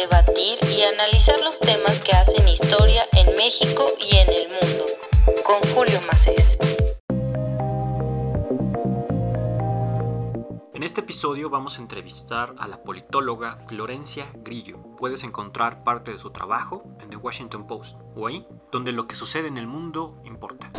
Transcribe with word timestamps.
debatir 0.00 0.58
y 0.76 0.82
analizar 0.82 1.40
los 1.40 1.58
temas 1.58 2.00
que 2.02 2.12
hacen 2.12 2.46
historia 2.46 3.02
en 3.16 3.34
México 3.34 3.84
y 3.98 4.16
en 4.16 4.28
el 4.28 4.48
mundo. 4.48 4.84
Con 5.44 5.60
Julio 5.74 6.00
Macés. 6.06 6.56
En 10.72 10.84
este 10.84 11.00
episodio 11.00 11.50
vamos 11.50 11.78
a 11.78 11.82
entrevistar 11.82 12.54
a 12.58 12.68
la 12.68 12.84
politóloga 12.84 13.58
Florencia 13.66 14.30
Grillo. 14.44 14.78
Puedes 14.96 15.24
encontrar 15.24 15.82
parte 15.82 16.12
de 16.12 16.20
su 16.20 16.30
trabajo 16.30 16.84
en 17.00 17.10
The 17.10 17.16
Washington 17.16 17.66
Post 17.66 17.96
o 18.14 18.28
ahí, 18.28 18.46
donde 18.70 18.92
lo 18.92 19.08
que 19.08 19.16
sucede 19.16 19.48
en 19.48 19.58
el 19.58 19.66
mundo 19.66 20.22
importa. 20.24 20.70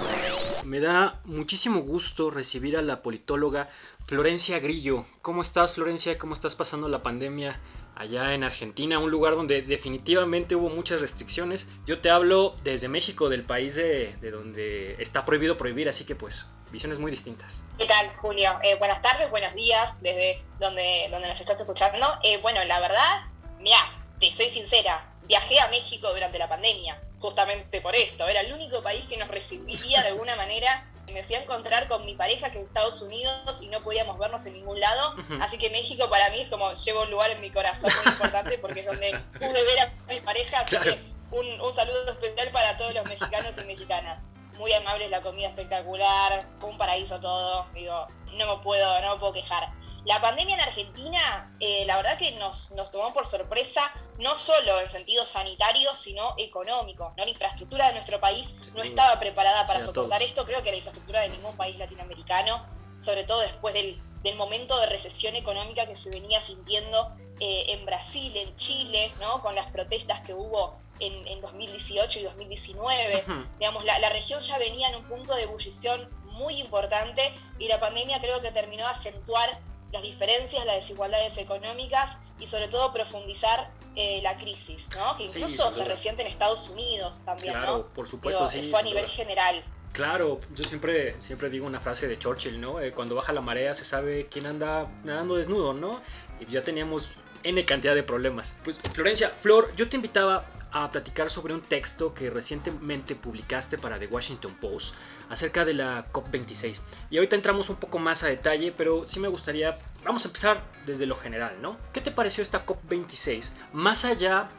Me 0.65 0.79
da 0.79 1.19
muchísimo 1.25 1.81
gusto 1.81 2.29
recibir 2.29 2.77
a 2.77 2.81
la 2.81 3.01
politóloga 3.01 3.67
Florencia 4.05 4.59
Grillo. 4.59 5.03
¿Cómo 5.21 5.41
estás, 5.41 5.73
Florencia? 5.73 6.17
¿Cómo 6.17 6.33
estás 6.33 6.55
pasando 6.55 6.87
la 6.87 7.03
pandemia 7.03 7.59
allá 7.99 8.33
en 8.33 8.43
Argentina? 8.43 8.97
Un 8.97 9.11
lugar 9.11 9.35
donde 9.35 9.61
definitivamente 9.61 10.55
hubo 10.55 10.69
muchas 10.69 11.01
restricciones. 11.01 11.67
Yo 11.85 11.99
te 11.99 12.09
hablo 12.09 12.55
desde 12.63 12.87
México, 12.87 13.29
del 13.29 13.43
país 13.43 13.75
de, 13.75 14.15
donde 14.21 14.95
está 14.99 15.25
prohibido 15.25 15.57
prohibir, 15.57 15.87
así 15.89 16.05
que 16.05 16.15
pues 16.15 16.47
visiones 16.71 16.97
muy 16.97 17.11
distintas. 17.11 17.61
¿Qué 17.77 17.85
tal, 17.85 18.09
Julio? 18.17 18.51
Eh, 18.63 18.75
buenas 18.79 19.01
tardes, 19.01 19.29
buenos 19.29 19.53
días, 19.53 20.01
desde 20.01 20.41
donde, 20.59 21.07
donde 21.11 21.27
nos 21.27 21.39
estás 21.39 21.59
escuchando. 21.59 22.07
Eh, 22.23 22.39
bueno, 22.41 22.63
la 22.63 22.79
verdad, 22.79 23.21
mira, 23.59 23.79
te 24.19 24.31
soy 24.31 24.45
sincera, 24.45 25.13
viajé 25.27 25.59
a 25.59 25.67
México 25.67 26.11
durante 26.13 26.39
la 26.39 26.47
pandemia, 26.47 27.01
justamente 27.19 27.81
por 27.81 27.95
esto. 27.95 28.25
Era 28.27 28.41
el 28.41 28.53
único 28.53 28.81
país 28.81 29.07
que 29.07 29.17
nos 29.17 29.27
recibía 29.27 30.01
de 30.03 30.09
alguna 30.09 30.35
manera 30.37 30.88
me 31.11 31.23
fui 31.23 31.35
a 31.35 31.41
encontrar 31.41 31.87
con 31.87 32.05
mi 32.05 32.15
pareja 32.15 32.51
que 32.51 32.59
es 32.59 32.65
Estados 32.65 33.01
Unidos 33.01 33.61
y 33.61 33.67
no 33.67 33.81
podíamos 33.83 34.17
vernos 34.17 34.45
en 34.45 34.53
ningún 34.53 34.79
lado. 34.79 35.15
Así 35.41 35.57
que 35.57 35.69
México 35.69 36.09
para 36.09 36.29
mí 36.29 36.41
es 36.41 36.49
como 36.49 36.73
llevo 36.73 37.03
un 37.03 37.11
lugar 37.11 37.31
en 37.31 37.41
mi 37.41 37.51
corazón 37.51 37.91
muy 38.03 38.13
importante 38.13 38.57
porque 38.57 38.81
es 38.81 38.85
donde 38.85 39.11
pude 39.33 39.63
ver 39.63 39.79
a 39.79 40.13
mi 40.13 40.21
pareja. 40.21 40.59
Así 40.59 40.77
que 40.77 40.99
un, 41.31 41.61
un 41.61 41.73
saludo 41.73 42.11
especial 42.11 42.49
para 42.51 42.77
todos 42.77 42.93
los 42.93 43.05
mexicanos 43.05 43.57
y 43.57 43.65
mexicanas 43.65 44.23
muy 44.59 44.73
amable, 44.73 45.09
la 45.09 45.21
comida 45.21 45.47
espectacular, 45.47 46.47
un 46.61 46.77
paraíso 46.77 47.19
todo, 47.19 47.65
digo, 47.73 48.07
no 48.33 48.55
me 48.55 48.61
puedo, 48.61 49.01
no 49.01 49.13
me 49.13 49.19
puedo 49.19 49.33
quejar. 49.33 49.71
La 50.05 50.19
pandemia 50.19 50.55
en 50.55 50.61
Argentina, 50.61 51.55
eh, 51.59 51.85
la 51.85 51.95
verdad 51.95 52.17
que 52.17 52.31
nos, 52.33 52.71
nos 52.71 52.91
tomó 52.91 53.13
por 53.13 53.25
sorpresa, 53.25 53.81
no 54.19 54.37
solo 54.37 54.79
en 54.81 54.89
sentido 54.89 55.25
sanitario, 55.25 55.95
sino 55.95 56.35
económico. 56.37 57.13
¿no? 57.17 57.23
La 57.23 57.29
infraestructura 57.29 57.87
de 57.87 57.93
nuestro 57.93 58.19
país 58.19 58.55
no 58.75 58.83
estaba 58.83 59.17
preparada 59.19 59.65
para 59.65 59.79
soportar 59.79 60.21
esto, 60.21 60.45
creo 60.45 60.61
que 60.61 60.71
la 60.71 60.77
infraestructura 60.77 61.21
de 61.21 61.29
ningún 61.29 61.55
país 61.55 61.77
latinoamericano, 61.79 62.65
sobre 62.99 63.23
todo 63.23 63.39
después 63.39 63.73
del, 63.73 64.01
del 64.23 64.35
momento 64.35 64.77
de 64.79 64.87
recesión 64.87 65.35
económica 65.35 65.87
que 65.87 65.95
se 65.95 66.09
venía 66.09 66.41
sintiendo 66.41 67.15
eh, 67.39 67.65
en 67.69 67.85
Brasil, 67.85 68.35
en 68.35 68.53
Chile, 68.55 69.13
¿no? 69.21 69.41
con 69.41 69.55
las 69.55 69.71
protestas 69.71 70.19
que 70.21 70.33
hubo 70.33 70.77
en, 70.99 71.41
2018 71.41 72.19
y 72.19 72.23
2019. 72.23 73.23
Digamos, 73.59 73.85
la, 73.85 73.99
la, 73.99 74.09
región 74.09 74.39
ya 74.39 74.57
venía 74.57 74.89
en 74.89 74.97
un 74.97 75.03
punto 75.05 75.35
de 75.35 75.43
ebullición 75.43 76.09
muy 76.25 76.59
importante 76.59 77.21
y 77.57 77.67
la 77.67 77.79
pandemia 77.79 78.19
creo 78.19 78.41
que 78.41 78.51
terminó 78.51 78.83
de 78.83 78.89
acentuar 78.89 79.61
las 79.91 80.01
diferencias, 80.01 80.65
las 80.65 80.75
desigualdades 80.75 81.37
económicas 81.37 82.19
y 82.39 82.47
sobre 82.47 82.67
todo 82.67 82.93
profundizar 82.93 83.71
eh, 83.95 84.21
la 84.21 84.37
crisis, 84.37 84.91
¿no? 84.95 85.15
Que 85.17 85.23
incluso 85.23 85.73
se 85.73 85.83
resiente 85.85 86.21
en 86.21 86.27
Estados 86.27 86.69
Unidos 86.69 87.23
también, 87.25 87.53
claro, 87.53 87.89
por 87.93 88.07
supuesto, 88.07 88.47
sí. 88.47 88.63
Fue 88.63 88.79
a 88.79 88.83
nivel 88.83 89.05
general. 89.07 89.63
Claro, 89.91 90.39
yo 90.53 90.63
siempre, 90.63 91.19
siempre 91.19 91.49
digo 91.49 91.65
una 91.65 91.79
frase 91.79 92.07
de 92.07 92.17
Churchill, 92.17 92.61
¿no? 92.61 92.79
Eh, 92.79 92.93
cuando 92.93 93.15
baja 93.15 93.33
la 93.33 93.41
marea 93.41 93.73
se 93.73 93.83
sabe 93.83 94.27
quién 94.29 94.45
anda 94.45 94.87
nadando 95.03 95.35
desnudo, 95.35 95.73
¿no? 95.73 96.01
Y 96.39 96.45
ya 96.45 96.63
teníamos 96.63 97.09
N 97.43 97.63
cantidad 97.65 97.95
de 97.95 98.03
problemas. 98.03 98.55
Pues 98.63 98.79
Florencia, 98.93 99.29
Flor, 99.29 99.71
yo 99.75 99.89
te 99.89 99.95
invitaba 99.95 100.49
a 100.71 100.91
platicar 100.91 101.29
sobre 101.29 101.53
un 101.53 101.61
texto 101.61 102.13
que 102.13 102.29
recientemente 102.29 103.15
publicaste 103.15 103.77
para 103.77 103.97
The 103.97 104.07
Washington 104.07 104.55
Post 104.59 104.93
acerca 105.29 105.65
de 105.65 105.73
la 105.73 106.11
COP26. 106.11 106.81
Y 107.09 107.17
ahorita 107.17 107.35
entramos 107.35 107.69
un 107.69 107.77
poco 107.77 107.97
más 107.97 108.23
a 108.23 108.27
detalle, 108.27 108.71
pero 108.71 109.07
sí 109.07 109.19
me 109.19 109.27
gustaría, 109.27 109.77
vamos 110.03 110.25
a 110.25 110.27
empezar 110.27 110.63
desde 110.85 111.05
lo 111.05 111.15
general, 111.15 111.55
¿no? 111.61 111.77
¿Qué 111.93 112.01
te 112.01 112.11
pareció 112.11 112.43
esta 112.43 112.65
COP26? 112.65 113.49
Más 113.73 114.05
allá 114.05 114.49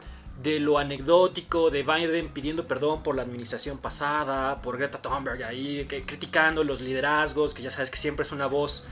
de 0.43 0.59
lo 0.59 0.79
anecdótico 0.79 1.71
de 1.71 1.83
Biden 1.83 2.31
pidiendo 2.33 2.67
perdón 2.67 3.03
por 3.03 3.15
la 3.15 3.23
administración 3.23 3.79
pasada, 3.79 4.63
por 4.63 4.79
Greta 4.79 5.01
Thunberg 5.01 5.45
ahí 5.45 5.87
criticando 6.07 6.65
los 6.65 6.81
liderazgos, 6.81 7.53
que 7.53 7.63
ya 7.63 7.71
sabes 7.71 7.91
que 7.91 7.99
siempre 7.99 8.23
es 8.23 8.33
una 8.33 8.47
voz 8.47 8.89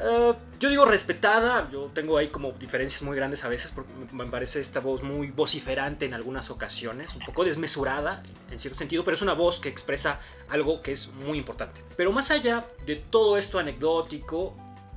eh, 0.00 0.34
yo 0.60 0.68
digo 0.68 0.84
respetada, 0.84 1.68
yo 1.70 1.90
tengo 1.92 2.16
ahí 2.16 2.28
como 2.28 2.52
diferencias 2.52 3.02
muy 3.02 3.16
grandes 3.16 3.44
a 3.44 3.48
veces 3.48 3.72
porque 3.74 3.90
me 4.12 4.26
parece 4.26 4.60
esta 4.60 4.80
voz 4.80 5.02
muy 5.02 5.30
vociferante 5.30 6.06
en 6.06 6.14
algunas 6.14 6.50
ocasiones, 6.50 7.14
un 7.14 7.20
poco 7.20 7.44
desmesurada 7.44 8.22
en 8.50 8.58
cierto 8.58 8.78
sentido, 8.78 9.04
pero 9.04 9.16
es 9.16 9.22
una 9.22 9.34
voz 9.34 9.60
que 9.60 9.68
expresa 9.68 10.20
algo 10.48 10.82
que 10.82 10.92
es 10.92 11.12
muy 11.12 11.38
importante. 11.38 11.82
Pero 11.96 12.12
más 12.12 12.30
allá 12.30 12.66
de 12.86 12.96
todo 12.96 13.38
esto 13.38 13.58
anecdótico, 13.58 14.56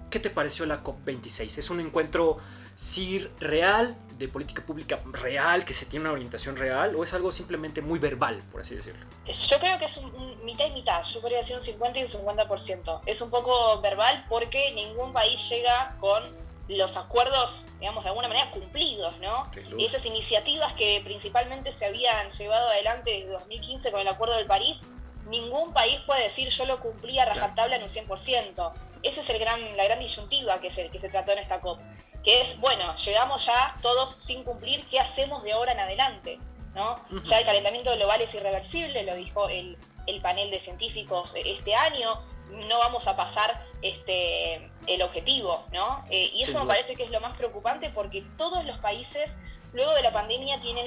¿qué 0.09 0.19
te 0.19 0.29
pareció 0.29 0.65
la 0.65 0.83
COP26? 0.83 1.57
¿Es 1.57 1.69
un 1.69 1.79
encuentro 1.79 2.37
si 2.81 3.19
real, 3.39 3.95
de 4.17 4.27
política 4.27 4.65
pública 4.65 4.99
real, 5.05 5.63
que 5.65 5.73
se 5.73 5.85
tiene 5.85 6.05
una 6.05 6.13
orientación 6.13 6.57
real, 6.57 6.95
o 6.95 7.03
es 7.03 7.13
algo 7.13 7.31
simplemente 7.31 7.79
muy 7.83 7.99
verbal, 7.99 8.41
por 8.51 8.61
así 8.61 8.73
decirlo? 8.73 9.05
Yo 9.27 9.59
creo 9.59 9.77
que 9.77 9.85
es 9.85 9.97
un, 9.97 10.43
mitad 10.43 10.65
y 10.65 10.71
mitad, 10.71 11.03
yo 11.03 11.21
podría 11.21 11.37
decir 11.37 11.55
un 11.55 11.61
50 11.61 11.99
y 11.99 12.01
un 12.01 12.07
50%. 12.07 13.01
Es 13.05 13.21
un 13.21 13.29
poco 13.29 13.81
verbal 13.81 14.25
porque 14.29 14.73
ningún 14.73 15.13
país 15.13 15.47
llega 15.51 15.95
con 15.99 16.23
los 16.69 16.97
acuerdos, 16.97 17.67
digamos, 17.79 18.03
de 18.03 18.09
alguna 18.09 18.27
manera 18.27 18.49
cumplidos, 18.49 19.15
¿no? 19.19 19.51
Y 19.77 19.85
esas 19.85 20.03
iniciativas 20.07 20.73
que 20.73 21.01
principalmente 21.03 21.71
se 21.71 21.85
habían 21.85 22.31
llevado 22.31 22.67
adelante 22.69 23.11
desde 23.11 23.27
2015 23.27 23.91
con 23.91 24.01
el 24.01 24.07
Acuerdo 24.07 24.37
del 24.37 24.47
París, 24.47 24.81
ningún 25.29 25.71
país 25.73 25.99
puede 26.07 26.23
decir 26.23 26.49
yo 26.49 26.65
lo 26.65 26.79
cumplí 26.79 27.19
a 27.19 27.25
rajatabla 27.25 27.75
en 27.75 27.83
un 27.83 27.89
100%. 27.89 28.73
Esa 29.03 29.21
es 29.21 29.29
el 29.29 29.39
gran, 29.39 29.77
la 29.77 29.83
gran 29.83 29.99
disyuntiva 29.99 30.59
que 30.59 30.71
se, 30.71 30.89
que 30.89 30.97
se 30.97 31.09
trató 31.09 31.33
en 31.33 31.39
esta 31.39 31.59
COP 31.61 31.79
que 32.23 32.41
es, 32.41 32.59
bueno, 32.59 32.95
llegamos 32.95 33.45
ya 33.45 33.77
todos 33.81 34.09
sin 34.09 34.43
cumplir, 34.43 34.85
¿qué 34.87 34.99
hacemos 34.99 35.43
de 35.43 35.53
ahora 35.53 35.71
en 35.71 35.79
adelante? 35.79 36.39
¿no? 36.75 37.03
Ya 37.23 37.39
el 37.39 37.45
calentamiento 37.45 37.93
global 37.95 38.21
es 38.21 38.33
irreversible, 38.35 39.03
lo 39.03 39.15
dijo 39.15 39.47
el, 39.49 39.77
panel 40.21 40.51
de 40.51 40.59
científicos 40.59 41.35
este 41.35 41.73
año, 41.73 42.21
no 42.67 42.79
vamos 42.79 43.07
a 43.07 43.15
pasar 43.15 43.63
este, 43.81 44.69
el 44.85 45.01
objetivo, 45.03 45.65
¿no? 45.71 46.05
Eh, 46.09 46.29
y 46.33 46.43
eso 46.43 46.59
me 46.59 46.65
parece 46.65 46.95
que 46.95 47.03
es 47.03 47.11
lo 47.11 47.21
más 47.21 47.37
preocupante 47.37 47.89
porque 47.91 48.21
todos 48.37 48.65
los 48.65 48.77
países 48.79 49.39
luego 49.71 49.93
de 49.93 50.01
la 50.01 50.11
pandemia 50.11 50.59
tienen 50.59 50.85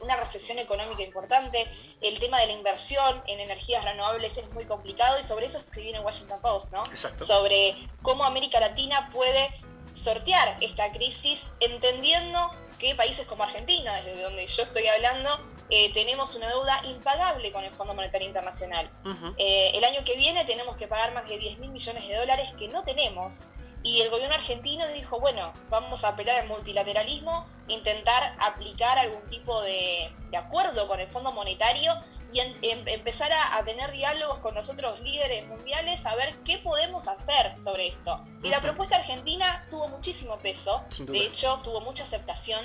una 0.00 0.16
recesión 0.16 0.58
económica 0.58 1.02
importante, 1.02 1.66
el 2.00 2.18
tema 2.18 2.40
de 2.40 2.46
la 2.46 2.52
inversión 2.52 3.22
en 3.26 3.40
energías 3.40 3.84
renovables 3.84 4.38
es 4.38 4.50
muy 4.52 4.64
complicado 4.64 5.18
y 5.18 5.22
sobre 5.22 5.46
eso 5.46 5.58
escribí 5.58 5.90
en 5.90 5.96
el 5.96 6.02
Washington 6.02 6.40
Post, 6.40 6.72
¿no? 6.72 6.84
Sobre 7.18 7.76
cómo 8.00 8.24
América 8.24 8.58
Latina 8.58 9.10
puede 9.12 9.50
sortear 9.92 10.56
esta 10.60 10.90
crisis 10.92 11.54
entendiendo 11.60 12.38
que 12.78 12.94
países 12.94 13.26
como 13.26 13.44
Argentina, 13.44 13.94
desde 14.02 14.22
donde 14.22 14.46
yo 14.46 14.62
estoy 14.62 14.86
hablando, 14.88 15.30
eh, 15.70 15.92
tenemos 15.92 16.34
una 16.36 16.48
deuda 16.48 16.80
impagable 16.84 17.52
con 17.52 17.64
el 17.64 17.72
Fondo 17.72 17.94
Monetario 17.94 18.26
Internacional. 18.26 18.90
Eh, 19.38 19.70
el 19.74 19.84
año 19.84 20.04
que 20.04 20.16
viene 20.16 20.44
tenemos 20.44 20.76
que 20.76 20.88
pagar 20.88 21.14
más 21.14 21.28
de 21.28 21.38
10 21.38 21.58
mil 21.58 21.70
millones 21.70 22.08
de 22.08 22.16
dólares 22.16 22.52
que 22.58 22.68
no 22.68 22.82
tenemos 22.82 23.46
y 23.84 24.00
el 24.00 24.10
gobierno 24.10 24.34
argentino 24.34 24.86
dijo, 24.88 25.18
bueno, 25.18 25.52
vamos 25.68 26.04
a 26.04 26.08
apelar 26.08 26.40
al 26.40 26.48
multilateralismo, 26.48 27.46
intentar 27.66 28.36
aplicar 28.38 28.98
algún 28.98 29.26
tipo 29.28 29.60
de, 29.62 30.14
acuerdo 30.36 30.86
con 30.86 31.00
el 31.00 31.08
Fondo 31.08 31.32
Monetario 31.32 31.92
y 32.32 32.40
em, 32.40 32.86
empezar 32.86 33.30
a, 33.32 33.62
tener 33.64 33.90
diálogos 33.90 34.38
con 34.38 34.54
nosotros 34.54 35.00
líderes 35.00 35.46
mundiales 35.48 36.06
a 36.06 36.14
ver 36.14 36.34
qué 36.44 36.58
podemos 36.58 37.08
hacer 37.08 37.58
sobre 37.58 37.88
esto. 37.88 38.24
Y 38.42 38.50
la 38.50 38.60
propuesta 38.60 38.96
argentina 38.96 39.66
tuvo 39.68 39.88
muchísimo 39.88 40.38
peso, 40.38 40.84
de 40.98 41.18
hecho 41.18 41.60
tuvo 41.64 41.80
mucha 41.80 42.04
aceptación. 42.04 42.64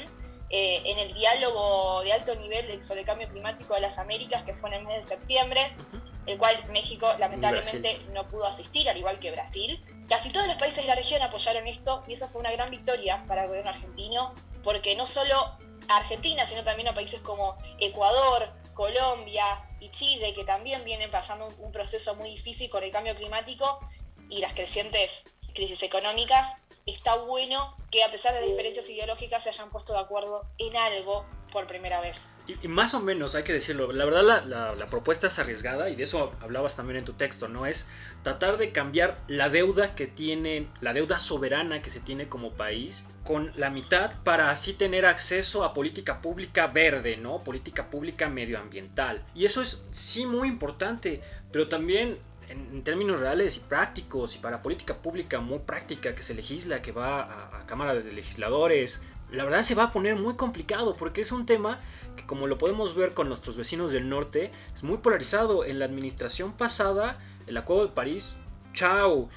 Eh, 0.49 0.81
en 0.85 0.97
el 0.97 1.13
diálogo 1.13 2.03
de 2.03 2.13
alto 2.13 2.33
nivel 2.35 2.81
sobre 2.81 3.01
el 3.01 3.05
cambio 3.05 3.27
climático 3.27 3.73
de 3.73 3.81
las 3.81 3.99
Américas, 3.99 4.43
que 4.43 4.55
fue 4.55 4.69
en 4.69 4.75
el 4.75 4.85
mes 4.85 5.05
de 5.05 5.15
septiembre, 5.15 5.75
el 6.25 6.37
cual 6.37 6.55
México 6.71 7.05
lamentablemente 7.19 7.99
no 8.13 8.25
pudo 8.29 8.45
asistir, 8.45 8.87
al 8.87 8.95
igual 8.95 9.19
que 9.19 9.29
Brasil. 9.31 9.83
Casi 10.09 10.31
todos 10.31 10.47
los 10.47 10.55
países 10.55 10.83
de 10.83 10.89
la 10.89 10.95
región 10.95 11.21
apoyaron 11.21 11.67
esto 11.67 12.03
y 12.07 12.13
eso 12.13 12.27
fue 12.27 12.39
una 12.39 12.51
gran 12.51 12.71
victoria 12.71 13.25
para 13.27 13.43
el 13.43 13.47
gobierno 13.49 13.71
argentino, 13.71 14.33
porque 14.63 14.95
no 14.95 15.05
solo 15.05 15.35
a 15.89 15.97
Argentina, 15.97 16.45
sino 16.45 16.63
también 16.63 16.87
a 16.87 16.93
países 16.93 17.19
como 17.21 17.57
Ecuador, 17.79 18.49
Colombia 18.73 19.67
y 19.79 19.89
Chile, 19.89 20.33
que 20.33 20.45
también 20.45 20.85
vienen 20.85 21.11
pasando 21.11 21.47
un, 21.59 21.71
proceso 21.71 22.15
muy 22.15 22.29
difícil 22.29 22.69
con 22.69 22.83
el 22.83 22.91
cambio 22.91 23.15
climático 23.15 23.79
y 24.29 24.39
las 24.39 24.53
crecientes 24.53 25.35
crisis 25.53 25.83
económicas, 25.83 26.57
está 26.85 27.15
bueno 27.15 27.75
que 27.91 28.03
a 28.03 28.11
pesar 28.11 28.33
de 28.33 28.41
las 28.41 28.49
diferencias 28.49 28.89
ideológicas 28.89 29.43
se 29.43 29.49
hayan 29.49 29.71
puesto 29.71 29.93
de 29.93 29.99
acuerdo 29.99 30.47
en 30.57 30.75
algo 30.77 31.25
por 31.57 31.65
primera 31.65 31.99
vez. 32.01 32.35
Y, 32.45 32.67
más 32.67 32.93
o 32.93 32.99
menos, 32.99 33.33
hay 33.33 33.41
que 33.41 33.51
decirlo, 33.51 33.91
la 33.91 34.05
verdad 34.05 34.45
la, 34.45 34.85
propuesta 34.85 35.25
es 35.25 35.39
arriesgada 35.39 35.89
y 35.89 35.95
de 35.95 36.03
eso 36.03 36.31
hablabas 36.39 36.75
también 36.75 36.97
en 36.97 37.03
tu 37.05 37.13
texto, 37.13 37.47
¿no? 37.47 37.65
Es 37.65 37.89
tratar 38.21 38.59
de 38.59 38.71
cambiar 38.71 39.17
la 39.27 39.49
deuda 39.49 39.95
que 39.95 40.05
tiene, 40.05 40.67
la 40.81 40.93
deuda 40.93 41.17
soberana 41.17 41.81
que 41.81 41.89
se 41.89 41.99
tiene 41.99 42.29
como 42.29 42.51
país 42.51 43.07
con 43.23 43.43
la 43.57 43.71
mitad 43.71 44.07
para 44.23 44.51
así 44.51 44.73
tener 44.73 45.07
acceso 45.07 45.63
a 45.63 45.73
política 45.73 46.21
pública 46.21 46.67
verde, 46.67 47.17
¿no? 47.17 47.43
Política 47.43 47.89
pública 47.89 48.29
medioambiental. 48.29 49.25
Y 49.33 49.45
eso 49.45 49.63
es 49.63 49.87
sí 49.89 50.27
muy 50.27 50.49
importante, 50.49 51.21
pero 51.51 51.67
también 51.67 52.19
en, 52.49 52.83
términos 52.83 53.19
reales 53.19 53.57
y 53.57 53.61
prácticos 53.61 54.35
y 54.35 54.37
para 54.37 54.61
política 54.61 54.95
pública 55.01 55.39
muy 55.39 55.57
práctica 55.57 56.13
que 56.13 56.21
se 56.21 56.35
legisla, 56.35 56.83
que 56.83 56.91
va 56.91 57.23
a, 57.23 57.61
a 57.61 57.65
cámaras 57.65 58.05
de 58.05 58.11
legisladores, 58.11 59.01
la 59.31 59.43
verdad 59.43 59.63
se 59.63 59.75
va 59.75 59.83
a 59.83 59.91
poner 59.91 60.15
muy 60.15 60.35
complicado 60.35 60.95
porque 60.95 61.21
es 61.21 61.31
un 61.31 61.45
tema 61.45 61.79
que 62.15 62.25
como 62.25 62.47
lo 62.47 62.57
podemos 62.57 62.95
ver 62.95 63.13
con 63.13 63.27
nuestros 63.27 63.55
vecinos 63.57 63.91
del 63.91 64.09
norte, 64.09 64.51
es 64.73 64.83
muy 64.83 64.97
polarizado. 64.97 65.65
En 65.65 65.79
la 65.79 65.85
administración 65.85 66.53
pasada, 66.53 67.19
el 67.45 67.57
Acuerdo 67.57 67.87
de 67.87 67.93
París, 67.93 68.37
chao. 68.73 69.29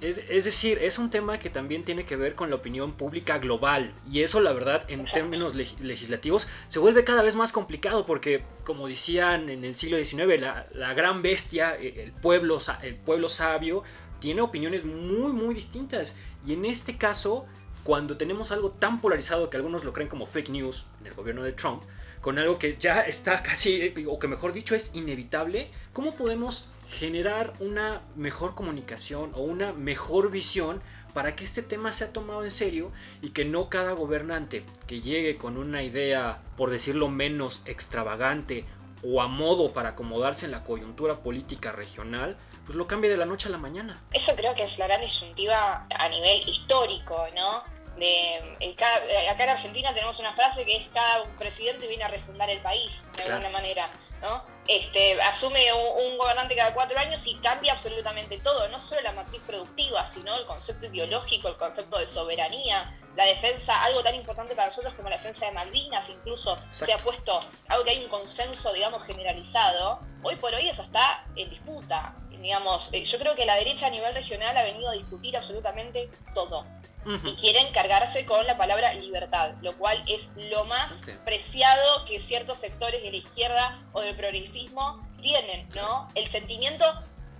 Es, 0.00 0.20
es, 0.28 0.44
decir, 0.44 0.78
es 0.82 0.98
un 0.98 1.10
tema 1.10 1.38
que 1.38 1.48
también 1.48 1.84
tiene 1.84 2.04
que 2.04 2.16
ver 2.16 2.34
con 2.34 2.50
la 2.50 2.56
opinión 2.56 2.92
pública 2.92 3.38
global. 3.38 3.92
Y 4.10 4.22
eso, 4.22 4.40
la 4.40 4.52
verdad, 4.52 4.84
en 4.88 5.04
términos 5.04 5.54
legislativos, 5.54 6.48
se 6.66 6.80
vuelve 6.80 7.04
cada 7.04 7.22
vez 7.22 7.36
más 7.36 7.52
complicado 7.52 8.04
porque, 8.04 8.44
como 8.64 8.88
decían 8.88 9.48
en 9.48 9.64
el 9.64 9.74
siglo 9.74 9.98
XIX, 9.98 10.40
la, 10.40 10.66
la 10.72 10.94
gran 10.94 11.22
bestia, 11.22 11.76
e, 11.78 12.02
el 12.02 12.12
pueblo, 12.12 12.58
el 12.82 12.96
pueblo 12.96 13.28
sabio, 13.28 13.84
tiene 14.18 14.40
opiniones 14.40 14.84
muy, 14.84 15.32
muy 15.32 15.54
distintas. 15.54 16.16
Y 16.44 16.54
en 16.54 16.64
este 16.64 16.96
caso, 16.96 17.46
cuando 17.84 18.16
tenemos 18.16 18.52
algo 18.52 18.70
tan 18.70 19.00
polarizado 19.00 19.50
que 19.50 19.56
algunos 19.56 19.84
lo 19.84 19.92
creen 19.92 20.08
como 20.08 20.26
fake 20.26 20.50
news 20.50 20.86
en 21.00 21.08
el 21.08 21.14
gobierno 21.14 21.42
de 21.42 21.52
Trump, 21.52 21.82
con 22.20 22.38
algo 22.38 22.58
que 22.58 22.76
ya 22.76 23.00
está 23.06 23.42
casi, 23.42 23.94
o 24.06 24.18
que 24.18 24.28
mejor 24.28 24.52
dicho 24.52 24.74
es 24.74 24.94
inevitable, 24.94 25.70
¿cómo 25.92 26.14
podemos 26.14 26.68
generar 26.88 27.54
una 27.60 28.02
mejor 28.16 28.54
comunicación 28.54 29.32
o 29.34 29.42
una 29.42 29.72
mejor 29.72 30.30
visión 30.30 30.82
para 31.14 31.36
que 31.36 31.44
este 31.44 31.62
tema 31.62 31.92
sea 31.92 32.12
tomado 32.12 32.44
en 32.44 32.50
serio 32.50 32.90
y 33.20 33.30
que 33.30 33.44
no 33.44 33.68
cada 33.68 33.92
gobernante 33.92 34.64
que 34.86 35.00
llegue 35.00 35.36
con 35.36 35.56
una 35.56 35.82
idea, 35.82 36.42
por 36.56 36.70
decirlo 36.70 37.08
menos, 37.08 37.62
extravagante 37.66 38.64
o 39.04 39.20
a 39.20 39.28
modo 39.28 39.72
para 39.72 39.90
acomodarse 39.90 40.44
en 40.44 40.52
la 40.52 40.64
coyuntura 40.64 41.20
política 41.22 41.72
regional, 41.72 42.36
pues 42.64 42.76
lo 42.76 42.86
cambie 42.86 43.10
de 43.10 43.16
la 43.16 43.26
noche 43.26 43.48
a 43.48 43.50
la 43.50 43.58
mañana. 43.58 44.02
Eso 44.12 44.34
creo 44.36 44.54
que 44.54 44.62
es 44.62 44.78
la 44.78 44.86
gran 44.86 45.00
disyuntiva 45.00 45.86
a 45.98 46.08
nivel 46.08 46.48
histórico, 46.48 47.26
¿no? 47.34 47.81
De, 47.96 48.56
eh, 48.60 49.28
acá 49.30 49.44
en 49.44 49.50
Argentina 49.50 49.92
tenemos 49.92 50.18
una 50.18 50.32
frase 50.32 50.64
que 50.64 50.76
es 50.76 50.88
cada 50.88 51.24
presidente 51.36 51.86
viene 51.86 52.04
a 52.04 52.08
refundar 52.08 52.48
el 52.48 52.60
país, 52.62 53.10
de 53.16 53.24
alguna 53.24 53.50
manera, 53.50 53.90
¿no? 54.20 54.44
Este, 54.66 55.20
asume 55.22 55.60
un, 55.98 56.16
gobernante 56.16 56.54
cada 56.54 56.72
cuatro 56.72 56.98
años 56.98 57.26
y 57.26 57.34
cambia 57.40 57.72
absolutamente 57.72 58.38
todo, 58.38 58.68
no 58.68 58.78
solo 58.78 59.00
la 59.02 59.12
matriz 59.12 59.42
productiva, 59.46 60.04
sino 60.06 60.34
el 60.36 60.46
concepto 60.46 60.86
ideológico, 60.86 61.48
el 61.48 61.56
concepto 61.56 61.98
de 61.98 62.06
soberanía, 62.06 62.94
la 63.16 63.24
defensa, 63.24 63.82
algo 63.84 64.02
tan 64.02 64.14
importante 64.14 64.54
para 64.54 64.66
nosotros 64.66 64.94
como 64.94 65.08
la 65.08 65.16
defensa 65.16 65.46
de 65.46 65.52
Malvinas, 65.52 66.08
incluso 66.10 66.58
se 66.70 66.92
ha 66.92 66.98
puesto 66.98 67.38
algo 67.68 67.84
que 67.84 67.90
hay 67.90 68.04
un 68.04 68.08
consenso, 68.08 68.72
digamos, 68.72 69.04
generalizado. 69.04 70.00
Hoy 70.22 70.36
por 70.36 70.54
hoy 70.54 70.68
eso 70.68 70.82
está 70.82 71.26
en 71.36 71.50
disputa, 71.50 72.16
digamos, 72.30 72.92
eh, 72.92 73.04
yo 73.04 73.18
creo 73.18 73.34
que 73.34 73.46
la 73.46 73.56
derecha 73.56 73.86
a 73.86 73.90
nivel 73.90 74.14
regional 74.14 74.56
ha 74.56 74.62
venido 74.62 74.88
a 74.90 74.92
discutir 74.92 75.36
absolutamente 75.36 76.10
todo 76.34 76.66
y 77.04 77.36
quieren 77.36 77.72
cargarse 77.72 78.24
con 78.26 78.46
la 78.46 78.56
palabra 78.56 78.94
libertad, 78.94 79.54
lo 79.60 79.76
cual 79.78 80.02
es 80.06 80.32
lo 80.36 80.64
más 80.66 81.04
preciado 81.24 82.04
que 82.04 82.20
ciertos 82.20 82.58
sectores 82.58 83.02
de 83.02 83.10
la 83.10 83.16
izquierda 83.16 83.82
o 83.92 84.00
del 84.00 84.16
progresismo 84.16 85.00
tienen, 85.20 85.68
¿no? 85.74 86.08
El 86.14 86.26
sentimiento 86.26 86.84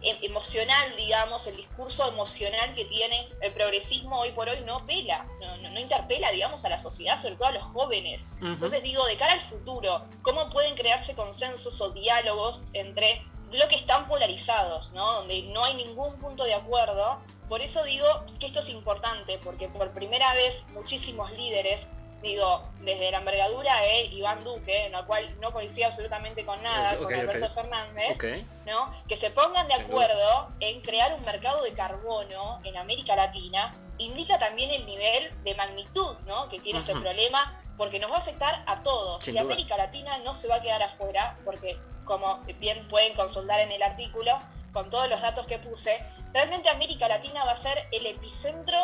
em, 0.00 0.16
emocional, 0.22 0.96
digamos, 0.96 1.46
el 1.46 1.56
discurso 1.56 2.08
emocional 2.08 2.74
que 2.74 2.86
tiene 2.86 3.28
el 3.40 3.52
progresismo 3.52 4.18
hoy 4.20 4.32
por 4.32 4.48
hoy 4.48 4.58
no 4.66 4.84
pela, 4.86 5.26
no, 5.40 5.78
interpela, 5.78 6.30
digamos, 6.32 6.64
a 6.64 6.68
la 6.68 6.78
sociedad, 6.78 7.20
sobre 7.20 7.36
todo 7.36 7.46
a 7.46 7.52
los 7.52 7.64
jóvenes. 7.64 8.30
Entonces 8.40 8.82
digo, 8.82 9.04
de 9.06 9.16
cara 9.16 9.34
al 9.34 9.40
futuro, 9.40 10.04
¿cómo 10.22 10.50
pueden 10.50 10.74
crearse 10.74 11.14
consensos 11.14 11.80
o 11.80 11.90
diálogos 11.90 12.64
entre 12.72 13.24
bloques 13.50 13.86
tan 13.86 14.08
polarizados, 14.08 14.92
¿no? 14.92 15.12
Donde 15.14 15.42
no 15.52 15.64
hay 15.64 15.74
ningún 15.74 16.18
punto 16.20 16.44
de 16.44 16.54
acuerdo 16.54 17.22
por 17.52 17.60
eso 17.60 17.84
digo 17.84 18.06
que 18.40 18.46
esto 18.46 18.60
es 18.60 18.70
importante, 18.70 19.38
porque 19.44 19.68
por 19.68 19.92
primera 19.92 20.32
vez 20.32 20.68
muchísimos 20.70 21.30
líderes, 21.32 21.92
digo, 22.22 22.66
desde 22.80 23.10
la 23.10 23.18
envergadura 23.18 23.78
de 23.78 24.04
Iván 24.04 24.42
Duque, 24.42 24.86
en 24.86 24.92
la 24.92 25.04
cual 25.04 25.22
no 25.38 25.52
coincide 25.52 25.84
absolutamente 25.84 26.46
con 26.46 26.62
nada, 26.62 26.96
con 26.96 27.12
Alberto 27.12 27.50
Fernández, 27.50 28.16
¿no? 28.64 28.90
que 29.06 29.18
se 29.18 29.30
pongan 29.32 29.68
de 29.68 29.74
acuerdo 29.74 30.48
en 30.60 30.80
crear 30.80 31.12
un 31.12 31.26
mercado 31.26 31.62
de 31.62 31.74
carbono 31.74 32.62
en 32.64 32.74
América 32.78 33.16
Latina, 33.16 33.78
indica 33.98 34.38
también 34.38 34.70
el 34.70 34.86
nivel 34.86 35.44
de 35.44 35.54
magnitud 35.54 36.20
¿no? 36.26 36.48
que 36.48 36.58
tiene 36.58 36.78
este 36.78 36.94
problema, 36.94 37.62
porque 37.76 37.98
nos 37.98 38.10
va 38.10 38.16
a 38.16 38.20
afectar 38.20 38.64
a 38.66 38.82
todos. 38.82 39.28
y 39.28 39.36
América 39.36 39.76
Latina 39.76 40.16
no 40.24 40.32
se 40.32 40.48
va 40.48 40.54
a 40.54 40.62
quedar 40.62 40.82
afuera, 40.82 41.38
porque 41.44 41.76
como 42.04 42.42
bien 42.58 42.86
pueden 42.88 43.14
consultar 43.14 43.60
en 43.60 43.72
el 43.72 43.82
artículo, 43.82 44.32
con 44.72 44.90
todos 44.90 45.08
los 45.08 45.20
datos 45.20 45.46
que 45.46 45.58
puse, 45.58 45.98
realmente 46.32 46.70
América 46.70 47.08
Latina 47.08 47.44
va 47.44 47.52
a 47.52 47.56
ser 47.56 47.76
el 47.92 48.06
epicentro 48.06 48.76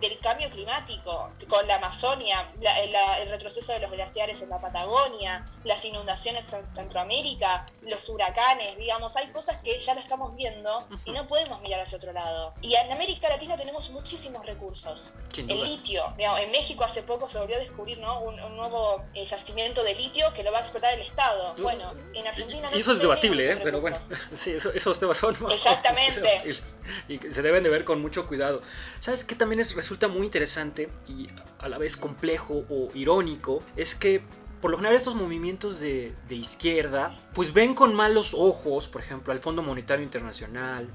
del 0.00 0.18
cambio 0.20 0.50
climático, 0.50 1.32
con 1.48 1.66
la 1.66 1.76
Amazonia, 1.76 2.52
el 2.60 3.30
retroceso 3.30 3.72
de 3.72 3.80
los 3.80 3.90
glaciares 3.90 4.42
en 4.42 4.50
la 4.50 4.60
Patagonia, 4.60 5.46
las 5.64 5.84
inundaciones 5.84 6.52
en 6.52 6.74
Centroamérica, 6.74 7.66
los 7.82 8.08
huracanes, 8.08 8.76
digamos, 8.78 9.16
hay 9.16 9.28
cosas 9.28 9.58
que 9.60 9.78
ya 9.78 9.94
la 9.94 10.00
estamos 10.00 10.34
viendo 10.34 10.88
y 11.04 11.12
no 11.12 11.26
podemos 11.26 11.60
mirar 11.62 11.80
hacia 11.80 11.98
otro 11.98 12.12
lado. 12.12 12.54
Y 12.60 12.74
en 12.74 12.92
América 12.92 13.28
Latina 13.28 13.56
tenemos 13.56 13.90
muchísimos 13.90 14.44
recursos. 14.44 15.14
El 15.36 15.62
litio, 15.62 16.02
en 16.18 16.50
México 16.50 16.84
hace 16.84 17.02
poco 17.02 17.28
se 17.28 17.38
volvió 17.38 17.56
a 17.56 17.60
descubrir 17.60 17.98
¿no? 17.98 18.20
un, 18.20 18.36
nuevo 18.56 19.04
eh, 19.14 19.24
yacimiento 19.24 19.82
de 19.82 19.94
litio 19.94 20.32
que 20.34 20.42
lo 20.42 20.52
va 20.52 20.58
a 20.58 20.60
explotar 20.60 20.94
el 20.94 21.00
Estado. 21.00 21.54
Bueno, 21.58 21.94
en 22.14 22.26
Argentina 22.26 22.70
no 22.70 22.76
Y 22.76 22.80
eso 22.80 22.92
es 22.92 23.00
debatible, 23.00 23.50
¿eh? 23.50 23.60
pero 23.62 23.80
bueno, 23.80 23.98
sí, 24.34 24.52
esos 24.52 24.98
temas 24.98 25.18
son 25.18 25.36
Exactamente. 25.50 26.56
y 27.08 27.18
se 27.18 27.42
deben 27.42 27.62
de 27.62 27.70
ver 27.70 27.84
con 27.84 28.00
mucho 28.00 28.26
cuidado. 28.26 28.62
¿Sabes 29.00 29.24
qué 29.24 29.34
también 29.34 29.60
es 29.60 29.74
resulta 29.86 30.08
muy 30.08 30.24
interesante 30.24 30.90
y 31.06 31.28
a 31.60 31.68
la 31.68 31.78
vez 31.78 31.96
complejo 31.96 32.64
o 32.68 32.88
irónico 32.92 33.62
es 33.76 33.94
que 33.94 34.20
por 34.60 34.72
lo 34.72 34.78
general 34.78 34.96
estos 34.96 35.14
movimientos 35.14 35.78
de, 35.78 36.12
izquierda 36.28 37.08
pues 37.34 37.52
ven 37.52 37.72
con 37.72 37.94
malos 37.94 38.34
ojos, 38.36 38.88
por 38.88 39.00
ejemplo, 39.00 39.32
al 39.32 39.38
Fondo 39.38 39.62
Monetario 39.62 40.02
Internacional 40.02 40.88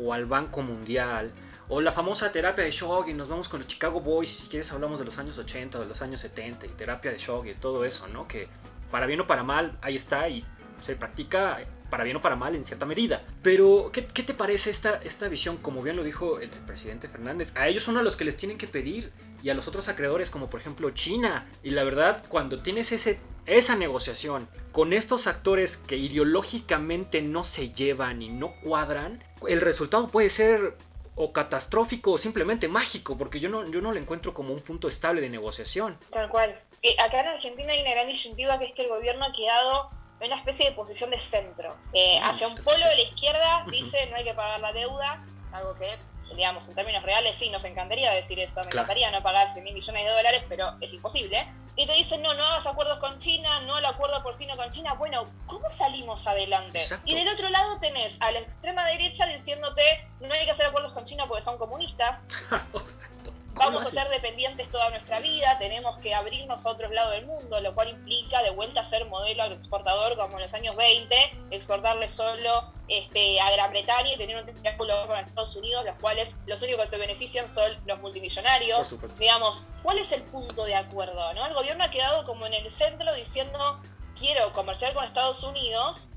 o 0.00 0.12
al 0.12 0.26
Banco 0.26 0.62
Mundial 0.62 1.32
o 1.68 1.80
la 1.80 1.90
famosa 1.90 2.30
terapia 2.30 2.62
de 2.62 2.70
shock 2.70 3.08
y 3.08 3.14
nos 3.14 3.26
vamos 3.26 3.48
con 3.48 3.58
los 3.58 3.66
Chicago 3.66 4.00
Boys 4.00 4.28
si 4.28 4.48
quieres 4.48 4.70
hablamos 4.70 5.00
de 5.00 5.06
los 5.06 5.18
años 5.18 5.36
80 5.38 5.78
o 5.78 5.80
de 5.80 5.88
los 5.88 6.00
años 6.00 6.20
70 6.20 6.66
y 6.66 6.68
terapia 6.68 7.10
de 7.10 7.18
shock 7.18 7.46
y 7.46 7.54
todo 7.54 7.84
eso, 7.84 8.06
¿no? 8.06 8.28
Que 8.28 8.46
para 8.92 9.06
bien 9.06 9.22
o 9.22 9.26
para 9.26 9.42
mal 9.42 9.76
ahí 9.82 9.96
está 9.96 10.28
y 10.28 10.44
se 10.80 10.94
practica 10.94 11.66
para 11.90 12.04
bien 12.04 12.16
o 12.16 12.22
para 12.22 12.36
mal 12.36 12.54
en 12.54 12.64
cierta 12.64 12.86
medida. 12.86 13.24
Pero, 13.42 13.90
¿qué, 13.92 14.02
te 14.02 14.34
parece 14.34 14.70
esta, 14.70 15.00
esta 15.04 15.28
visión? 15.28 15.56
Como 15.58 15.82
bien 15.82 15.96
lo 15.96 16.04
dijo 16.04 16.40
el, 16.40 16.50
presidente 16.50 17.08
Fernández, 17.08 17.52
a 17.56 17.68
ellos 17.68 17.82
son 17.82 17.96
a 17.96 18.02
los 18.02 18.16
que 18.16 18.24
les 18.24 18.36
tienen 18.36 18.58
que 18.58 18.66
pedir 18.66 19.12
y 19.42 19.50
a 19.50 19.54
los 19.54 19.68
otros 19.68 19.88
acreedores, 19.88 20.30
como 20.30 20.50
por 20.50 20.60
ejemplo 20.60 20.90
China. 20.90 21.48
Y 21.62 21.70
la 21.70 21.84
verdad, 21.84 22.24
cuando 22.28 22.62
tienes 22.62 22.92
ese, 22.92 23.18
esa 23.46 23.76
negociación 23.76 24.48
con 24.72 24.92
estos 24.92 25.26
actores 25.26 25.76
que 25.76 25.96
ideológicamente 25.96 27.22
no 27.22 27.44
se 27.44 27.70
llevan 27.70 28.22
y 28.22 28.28
no 28.28 28.54
cuadran, 28.60 29.22
el 29.46 29.60
resultado 29.60 30.08
puede 30.08 30.30
ser 30.30 30.76
o 31.16 31.32
catastrófico 31.32 32.12
o 32.12 32.18
simplemente 32.18 32.68
mágico, 32.68 33.16
porque 33.16 33.40
yo 33.40 33.48
no, 33.48 33.68
yo 33.70 33.80
no 33.80 33.92
lo 33.92 33.98
encuentro 33.98 34.34
como 34.34 34.52
un 34.52 34.60
punto 34.60 34.86
estable 34.86 35.22
de 35.22 35.30
negociación. 35.30 35.94
Tal 36.10 36.28
cual. 36.28 36.54
acá 37.04 37.20
en 37.20 37.28
Argentina 37.28 37.72
hay 37.72 37.80
una 37.80 37.92
gran 37.92 38.06
disyuntiva 38.06 38.58
que 38.58 38.66
es 38.66 38.74
que 38.74 38.82
el 38.82 38.88
gobierno 38.88 39.24
ha 39.24 39.32
quedado 39.32 39.90
una 40.20 40.36
especie 40.36 40.66
de 40.66 40.72
posición 40.72 41.10
de 41.10 41.18
centro. 41.18 41.76
Eh, 41.92 42.18
hacia 42.22 42.48
un 42.48 42.56
polo 42.56 42.86
de 42.88 42.96
la 42.96 43.02
izquierda 43.02 43.64
dice 43.70 44.06
no 44.06 44.16
hay 44.16 44.24
que 44.24 44.34
pagar 44.34 44.60
la 44.60 44.72
deuda, 44.72 45.24
algo 45.52 45.76
que, 45.76 45.88
digamos, 46.34 46.68
en 46.68 46.74
términos 46.74 47.02
reales 47.02 47.36
sí 47.36 47.50
nos 47.50 47.64
encantaría 47.64 48.10
decir 48.12 48.38
eso, 48.38 48.60
me 48.62 48.66
encantaría 48.68 49.10
no 49.10 49.22
pagar 49.22 49.48
100 49.48 49.64
mil 49.64 49.74
millones 49.74 50.04
de 50.04 50.10
dólares, 50.10 50.46
pero 50.48 50.76
es 50.80 50.92
imposible. 50.92 51.52
Y 51.78 51.86
te 51.86 51.92
dicen, 51.92 52.22
no, 52.22 52.32
no 52.32 52.42
hagas 52.42 52.66
acuerdos 52.66 52.98
con 52.98 53.18
China, 53.18 53.60
no 53.66 53.76
el 53.76 53.84
acuerdo 53.84 54.22
porcino 54.22 54.56
con 54.56 54.70
China. 54.70 54.94
Bueno, 54.94 55.30
¿cómo 55.46 55.68
salimos 55.70 56.26
adelante? 56.26 56.82
Y 57.04 57.14
del 57.14 57.28
otro 57.28 57.50
lado 57.50 57.78
tenés 57.78 58.20
a 58.22 58.30
la 58.30 58.38
extrema 58.38 58.86
derecha 58.86 59.26
diciéndote, 59.26 59.82
no 60.20 60.32
hay 60.32 60.46
que 60.46 60.50
hacer 60.50 60.66
acuerdos 60.66 60.92
con 60.92 61.04
China 61.04 61.26
porque 61.28 61.42
son 61.42 61.58
comunistas. 61.58 62.28
vamos 63.56 63.86
a 63.86 63.90
ser 63.90 64.08
dependientes 64.10 64.70
toda 64.70 64.90
nuestra 64.90 65.20
vida, 65.20 65.58
tenemos 65.58 65.96
que 65.98 66.14
abrirnos 66.14 66.64
a 66.66 66.70
otros 66.70 66.90
lados 66.92 67.12
del 67.12 67.26
mundo, 67.26 67.60
lo 67.60 67.74
cual 67.74 67.88
implica 67.88 68.42
de 68.42 68.50
vuelta 68.50 68.84
ser 68.84 69.06
modelo 69.06 69.44
exportador 69.44 70.16
como 70.16 70.36
en 70.36 70.42
los 70.42 70.54
años 70.54 70.76
20, 70.76 71.16
exportarle 71.50 72.06
solo 72.06 72.72
este, 72.88 73.40
a 73.40 73.50
Gran 73.50 73.70
Bretaña 73.70 74.12
y 74.12 74.16
tener 74.16 74.36
un 74.36 74.44
triángulo 74.44 74.94
con 75.06 75.18
Estados 75.18 75.56
Unidos, 75.56 75.84
los 75.84 75.98
cuales 76.00 76.36
los 76.46 76.62
únicos 76.62 76.84
que 76.84 76.90
se 76.90 76.98
benefician 76.98 77.48
son 77.48 77.70
los 77.86 77.98
multimillonarios. 78.00 78.94
Digamos, 79.18 79.70
¿cuál 79.82 79.98
es 79.98 80.12
el 80.12 80.22
punto 80.22 80.64
de 80.64 80.74
acuerdo? 80.74 81.32
¿no? 81.34 81.46
El 81.46 81.54
gobierno 81.54 81.84
ha 81.84 81.90
quedado 81.90 82.24
como 82.24 82.46
en 82.46 82.54
el 82.54 82.70
centro 82.70 83.14
diciendo, 83.14 83.80
quiero 84.18 84.52
comerciar 84.52 84.92
con 84.92 85.04
Estados 85.04 85.42
Unidos, 85.42 86.10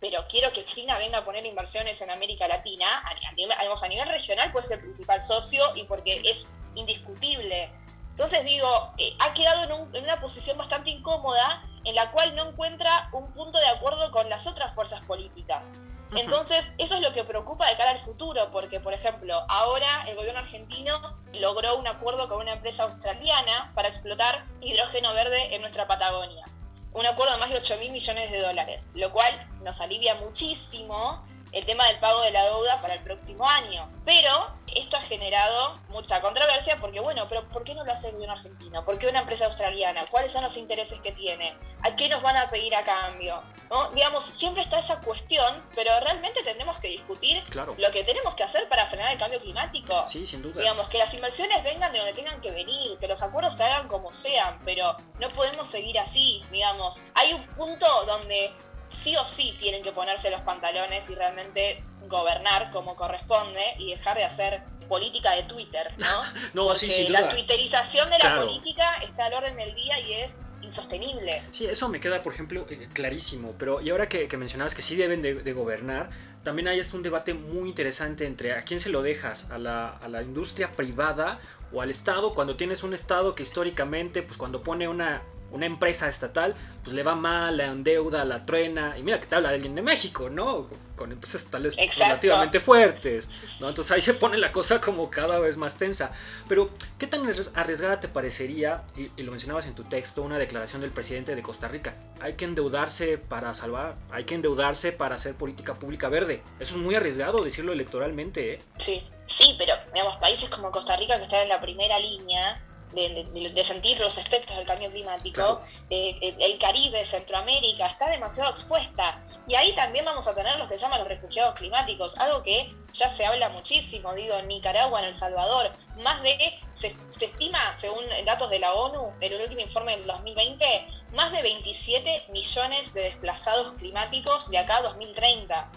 pero 0.00 0.26
quiero 0.28 0.52
que 0.52 0.64
China 0.64 0.98
venga 0.98 1.18
a 1.18 1.24
poner 1.24 1.44
inversiones 1.44 2.00
en 2.00 2.10
América 2.10 2.48
Latina, 2.48 2.86
a, 2.86 3.10
a, 3.10 3.84
a 3.84 3.88
nivel 3.88 4.08
regional 4.08 4.50
puede 4.50 4.66
ser 4.66 4.78
el 4.78 4.84
principal 4.84 5.20
socio 5.20 5.62
y 5.76 5.84
porque 5.84 6.22
es 6.24 6.50
indiscutible. 6.74 7.72
Entonces 8.10 8.44
digo, 8.44 8.68
eh, 8.98 9.14
ha 9.20 9.32
quedado 9.32 9.88
en, 9.94 10.04
una 10.04 10.20
posición 10.20 10.58
bastante 10.58 10.90
incómoda 10.90 11.64
en 11.84 11.94
la 11.94 12.10
cual 12.10 12.34
no 12.36 12.50
encuentra 12.50 13.08
un 13.12 13.32
punto 13.32 13.58
de 13.58 13.66
acuerdo 13.68 14.10
con 14.10 14.28
las 14.28 14.46
otras 14.46 14.74
fuerzas 14.74 15.00
políticas. 15.02 15.76
Entonces, 16.16 16.74
eso 16.78 16.96
es 16.96 17.02
lo 17.02 17.12
que 17.12 17.22
preocupa 17.24 17.68
de 17.68 17.76
cara 17.76 17.92
al 17.92 17.98
futuro, 17.98 18.50
porque, 18.50 18.80
por 18.80 18.92
ejemplo, 18.92 19.34
ahora 19.48 20.04
el 20.08 20.16
gobierno 20.16 20.40
argentino 20.40 21.16
logró 21.34 21.78
un 21.78 21.86
acuerdo 21.86 22.28
con 22.28 22.40
una 22.40 22.52
empresa 22.52 22.82
australiana 22.82 23.72
para 23.76 23.88
explotar 23.88 24.44
hidrógeno 24.60 25.14
verde 25.14 25.54
en 25.54 25.60
nuestra 25.60 25.86
Patagonia. 25.86 26.48
Un 26.92 27.06
acuerdo 27.06 27.34
de 27.34 27.40
más 27.40 27.50
de 27.50 27.58
8 27.58 27.76
mil 27.78 27.92
millones 27.92 28.32
de 28.32 28.40
dólares, 28.40 28.90
lo 28.94 29.12
cual 29.12 29.32
nos 29.62 29.80
alivia 29.80 30.16
muchísimo 30.16 31.24
el 31.52 31.64
tema 31.66 31.86
del 31.88 31.98
pago 31.98 32.20
de 32.22 32.30
la 32.30 32.44
deuda 32.44 32.80
para 32.80 32.94
el 32.94 33.02
próximo 33.02 33.48
año. 33.48 33.90
Pero 34.04 34.54
esto 34.74 34.96
ha 34.96 35.00
generado 35.00 35.80
mucha 35.88 36.20
controversia 36.20 36.76
porque, 36.80 37.00
bueno, 37.00 37.26
pero 37.28 37.48
¿por 37.48 37.64
qué 37.64 37.74
no 37.74 37.84
lo 37.84 37.92
hace 37.92 38.08
el 38.08 38.14
gobierno 38.14 38.34
argentino? 38.34 38.84
¿Por 38.84 38.98
qué 38.98 39.08
una 39.08 39.20
empresa 39.20 39.46
australiana? 39.46 40.06
¿Cuáles 40.06 40.32
son 40.32 40.42
los 40.42 40.56
intereses 40.56 41.00
que 41.00 41.12
tiene? 41.12 41.56
¿A 41.82 41.96
qué 41.96 42.08
nos 42.08 42.22
van 42.22 42.36
a 42.36 42.50
pedir 42.50 42.74
a 42.74 42.84
cambio? 42.84 43.42
¿No? 43.68 43.90
Digamos, 43.90 44.24
siempre 44.24 44.62
está 44.62 44.78
esa 44.78 45.00
cuestión, 45.00 45.64
pero 45.74 45.90
realmente 46.00 46.42
tendremos 46.42 46.78
que 46.78 46.88
discutir 46.88 47.42
lo 47.54 47.90
que 47.90 48.04
tenemos 48.04 48.34
que 48.34 48.44
hacer 48.44 48.68
para 48.68 48.86
frenar 48.86 49.12
el 49.12 49.18
cambio 49.18 49.40
climático. 49.40 50.06
Sí, 50.08 50.26
sin 50.26 50.42
duda. 50.42 50.60
Digamos, 50.60 50.88
que 50.88 50.98
las 50.98 51.12
inversiones 51.14 51.62
vengan 51.62 51.92
de 51.92 51.98
donde 51.98 52.14
tengan 52.14 52.40
que 52.40 52.50
venir, 52.50 52.98
que 52.98 53.08
los 53.08 53.22
acuerdos 53.22 53.54
se 53.54 53.64
hagan 53.64 53.88
como 53.88 54.12
sean, 54.12 54.60
pero 54.64 54.96
no 55.18 55.28
podemos 55.30 55.68
seguir 55.68 55.98
así, 55.98 56.44
digamos. 56.50 57.04
Hay 57.14 57.32
un 57.32 57.46
punto 57.48 57.86
donde 58.06 58.52
sí 58.90 59.16
o 59.16 59.24
sí 59.24 59.56
tienen 59.58 59.82
que 59.82 59.92
ponerse 59.92 60.30
los 60.30 60.42
pantalones 60.42 61.08
y 61.08 61.14
realmente 61.14 61.82
gobernar 62.08 62.70
como 62.70 62.96
corresponde 62.96 63.62
y 63.78 63.90
dejar 63.90 64.16
de 64.16 64.24
hacer 64.24 64.62
política 64.88 65.30
de 65.36 65.44
Twitter, 65.44 65.94
¿no? 65.98 66.22
no 66.54 66.66
Porque 66.66 67.08
la 67.08 67.28
twitterización 67.28 68.10
de 68.10 68.18
la 68.18 68.40
política 68.40 68.96
está 69.02 69.26
al 69.26 69.34
orden 69.34 69.56
del 69.56 69.74
día 69.74 69.98
y 70.00 70.14
es 70.14 70.46
insostenible. 70.62 71.42
Sí, 71.52 71.66
eso 71.66 71.88
me 71.88 72.00
queda, 72.00 72.22
por 72.22 72.34
ejemplo, 72.34 72.66
eh, 72.68 72.88
clarísimo. 72.92 73.54
Pero, 73.56 73.80
y 73.80 73.90
ahora 73.90 74.08
que, 74.08 74.28
mencionabas 74.36 74.74
que 74.74 74.82
sí 74.82 74.96
deben 74.96 75.22
de, 75.22 75.52
gobernar, 75.52 76.10
también 76.42 76.68
hay 76.68 76.82
un 76.92 77.02
debate 77.02 77.34
muy 77.34 77.68
interesante 77.68 78.26
entre 78.26 78.52
a 78.52 78.64
quién 78.64 78.80
se 78.80 78.90
lo 78.90 79.02
dejas, 79.02 79.50
a 79.50 79.58
la, 79.58 79.90
a 79.90 80.08
la 80.08 80.22
industria 80.22 80.72
privada 80.72 81.40
o 81.72 81.80
al 81.80 81.90
Estado, 81.90 82.34
cuando 82.34 82.56
tienes 82.56 82.82
un 82.82 82.92
Estado 82.92 83.34
que 83.34 83.44
históricamente, 83.44 84.22
pues 84.22 84.36
cuando 84.36 84.62
pone 84.62 84.88
una 84.88 85.22
una 85.52 85.66
empresa 85.66 86.08
estatal, 86.08 86.54
pues 86.82 86.94
le 86.94 87.02
va 87.02 87.14
mal, 87.14 87.56
la 87.56 87.66
endeuda, 87.66 88.24
la 88.24 88.42
truena. 88.42 88.96
Y 88.98 89.02
mira 89.02 89.20
que 89.20 89.26
te 89.26 89.34
habla 89.34 89.50
de 89.50 89.56
alguien 89.56 89.74
de 89.74 89.82
México, 89.82 90.30
¿no? 90.30 90.68
Con 90.96 91.12
empresas 91.12 91.42
estatales 91.42 91.76
relativamente 91.98 92.60
fuertes, 92.60 93.58
¿no? 93.60 93.68
Entonces 93.70 93.90
ahí 93.90 94.00
se 94.00 94.14
pone 94.14 94.38
la 94.38 94.52
cosa 94.52 94.80
como 94.80 95.10
cada 95.10 95.38
vez 95.38 95.56
más 95.56 95.76
tensa. 95.76 96.12
Pero, 96.48 96.70
¿qué 96.98 97.06
tan 97.06 97.22
arriesgada 97.54 98.00
te 98.00 98.08
parecería, 98.08 98.84
y, 98.96 99.10
y, 99.16 99.22
lo 99.22 99.30
mencionabas 99.30 99.66
en 99.66 99.74
tu 99.74 99.84
texto, 99.84 100.22
una 100.22 100.38
declaración 100.38 100.80
del 100.80 100.90
presidente 100.90 101.34
de 101.34 101.42
Costa 101.42 101.68
Rica? 101.68 101.96
Hay 102.20 102.34
que 102.34 102.44
endeudarse 102.44 103.18
para 103.18 103.54
salvar, 103.54 103.96
hay 104.10 104.24
que 104.24 104.34
endeudarse 104.34 104.92
para 104.92 105.14
hacer 105.14 105.34
política 105.34 105.78
pública 105.78 106.08
verde. 106.08 106.42
Eso 106.58 106.76
es 106.76 106.82
muy 106.82 106.94
arriesgado 106.94 107.42
decirlo 107.42 107.72
electoralmente, 107.72 108.54
¿eh? 108.54 108.62
Sí, 108.76 109.08
sí, 109.26 109.56
pero, 109.58 109.74
digamos, 109.92 110.16
países 110.16 110.50
como 110.50 110.70
Costa 110.70 110.96
Rica 110.96 111.16
que 111.16 111.24
están 111.24 111.42
en 111.42 111.48
la 111.48 111.60
primera 111.60 111.98
línea 111.98 112.62
de, 112.92 113.64
sentir 113.64 113.98
los 114.00 114.18
efectos 114.18 114.56
del 114.56 114.66
cambio 114.66 114.90
climático, 114.90 115.60
eh, 115.88 116.34
el 116.38 116.58
Caribe, 116.58 117.04
Centroamérica, 117.04 117.86
está 117.86 118.08
demasiado 118.10 118.50
expuesta. 118.50 119.22
Y 119.46 119.54
ahí 119.54 119.74
también 119.74 120.04
vamos 120.04 120.26
a 120.28 120.34
tener 120.34 120.58
lo 120.58 120.68
que 120.68 120.76
llaman 120.76 121.00
los 121.00 121.08
refugiados 121.08 121.54
climáticos, 121.54 122.18
algo 122.18 122.42
que 122.42 122.74
ya 122.92 123.08
se 123.08 123.24
habla 123.24 123.48
muchísimo, 123.50 124.14
digo, 124.14 124.36
en 124.36 124.48
Nicaragua, 124.48 125.00
en 125.00 125.06
El 125.06 125.14
Salvador, 125.14 125.72
más 125.98 126.22
de, 126.22 126.36
se, 126.72 126.90
se 126.90 127.24
estima, 127.24 127.76
según 127.76 128.04
datos 128.24 128.50
de 128.50 128.58
la 128.58 128.74
ONU, 128.74 129.12
en 129.20 129.32
el 129.32 129.40
último 129.42 129.60
informe 129.60 129.96
del 129.96 130.06
2020, 130.06 130.88
más 131.12 131.32
de 131.32 131.42
27 131.42 132.26
millones 132.30 132.94
de 132.94 133.02
desplazados 133.02 133.72
climáticos 133.72 134.50
de 134.50 134.58
acá 134.58 134.78
a 134.78 134.82
2030 134.82 135.70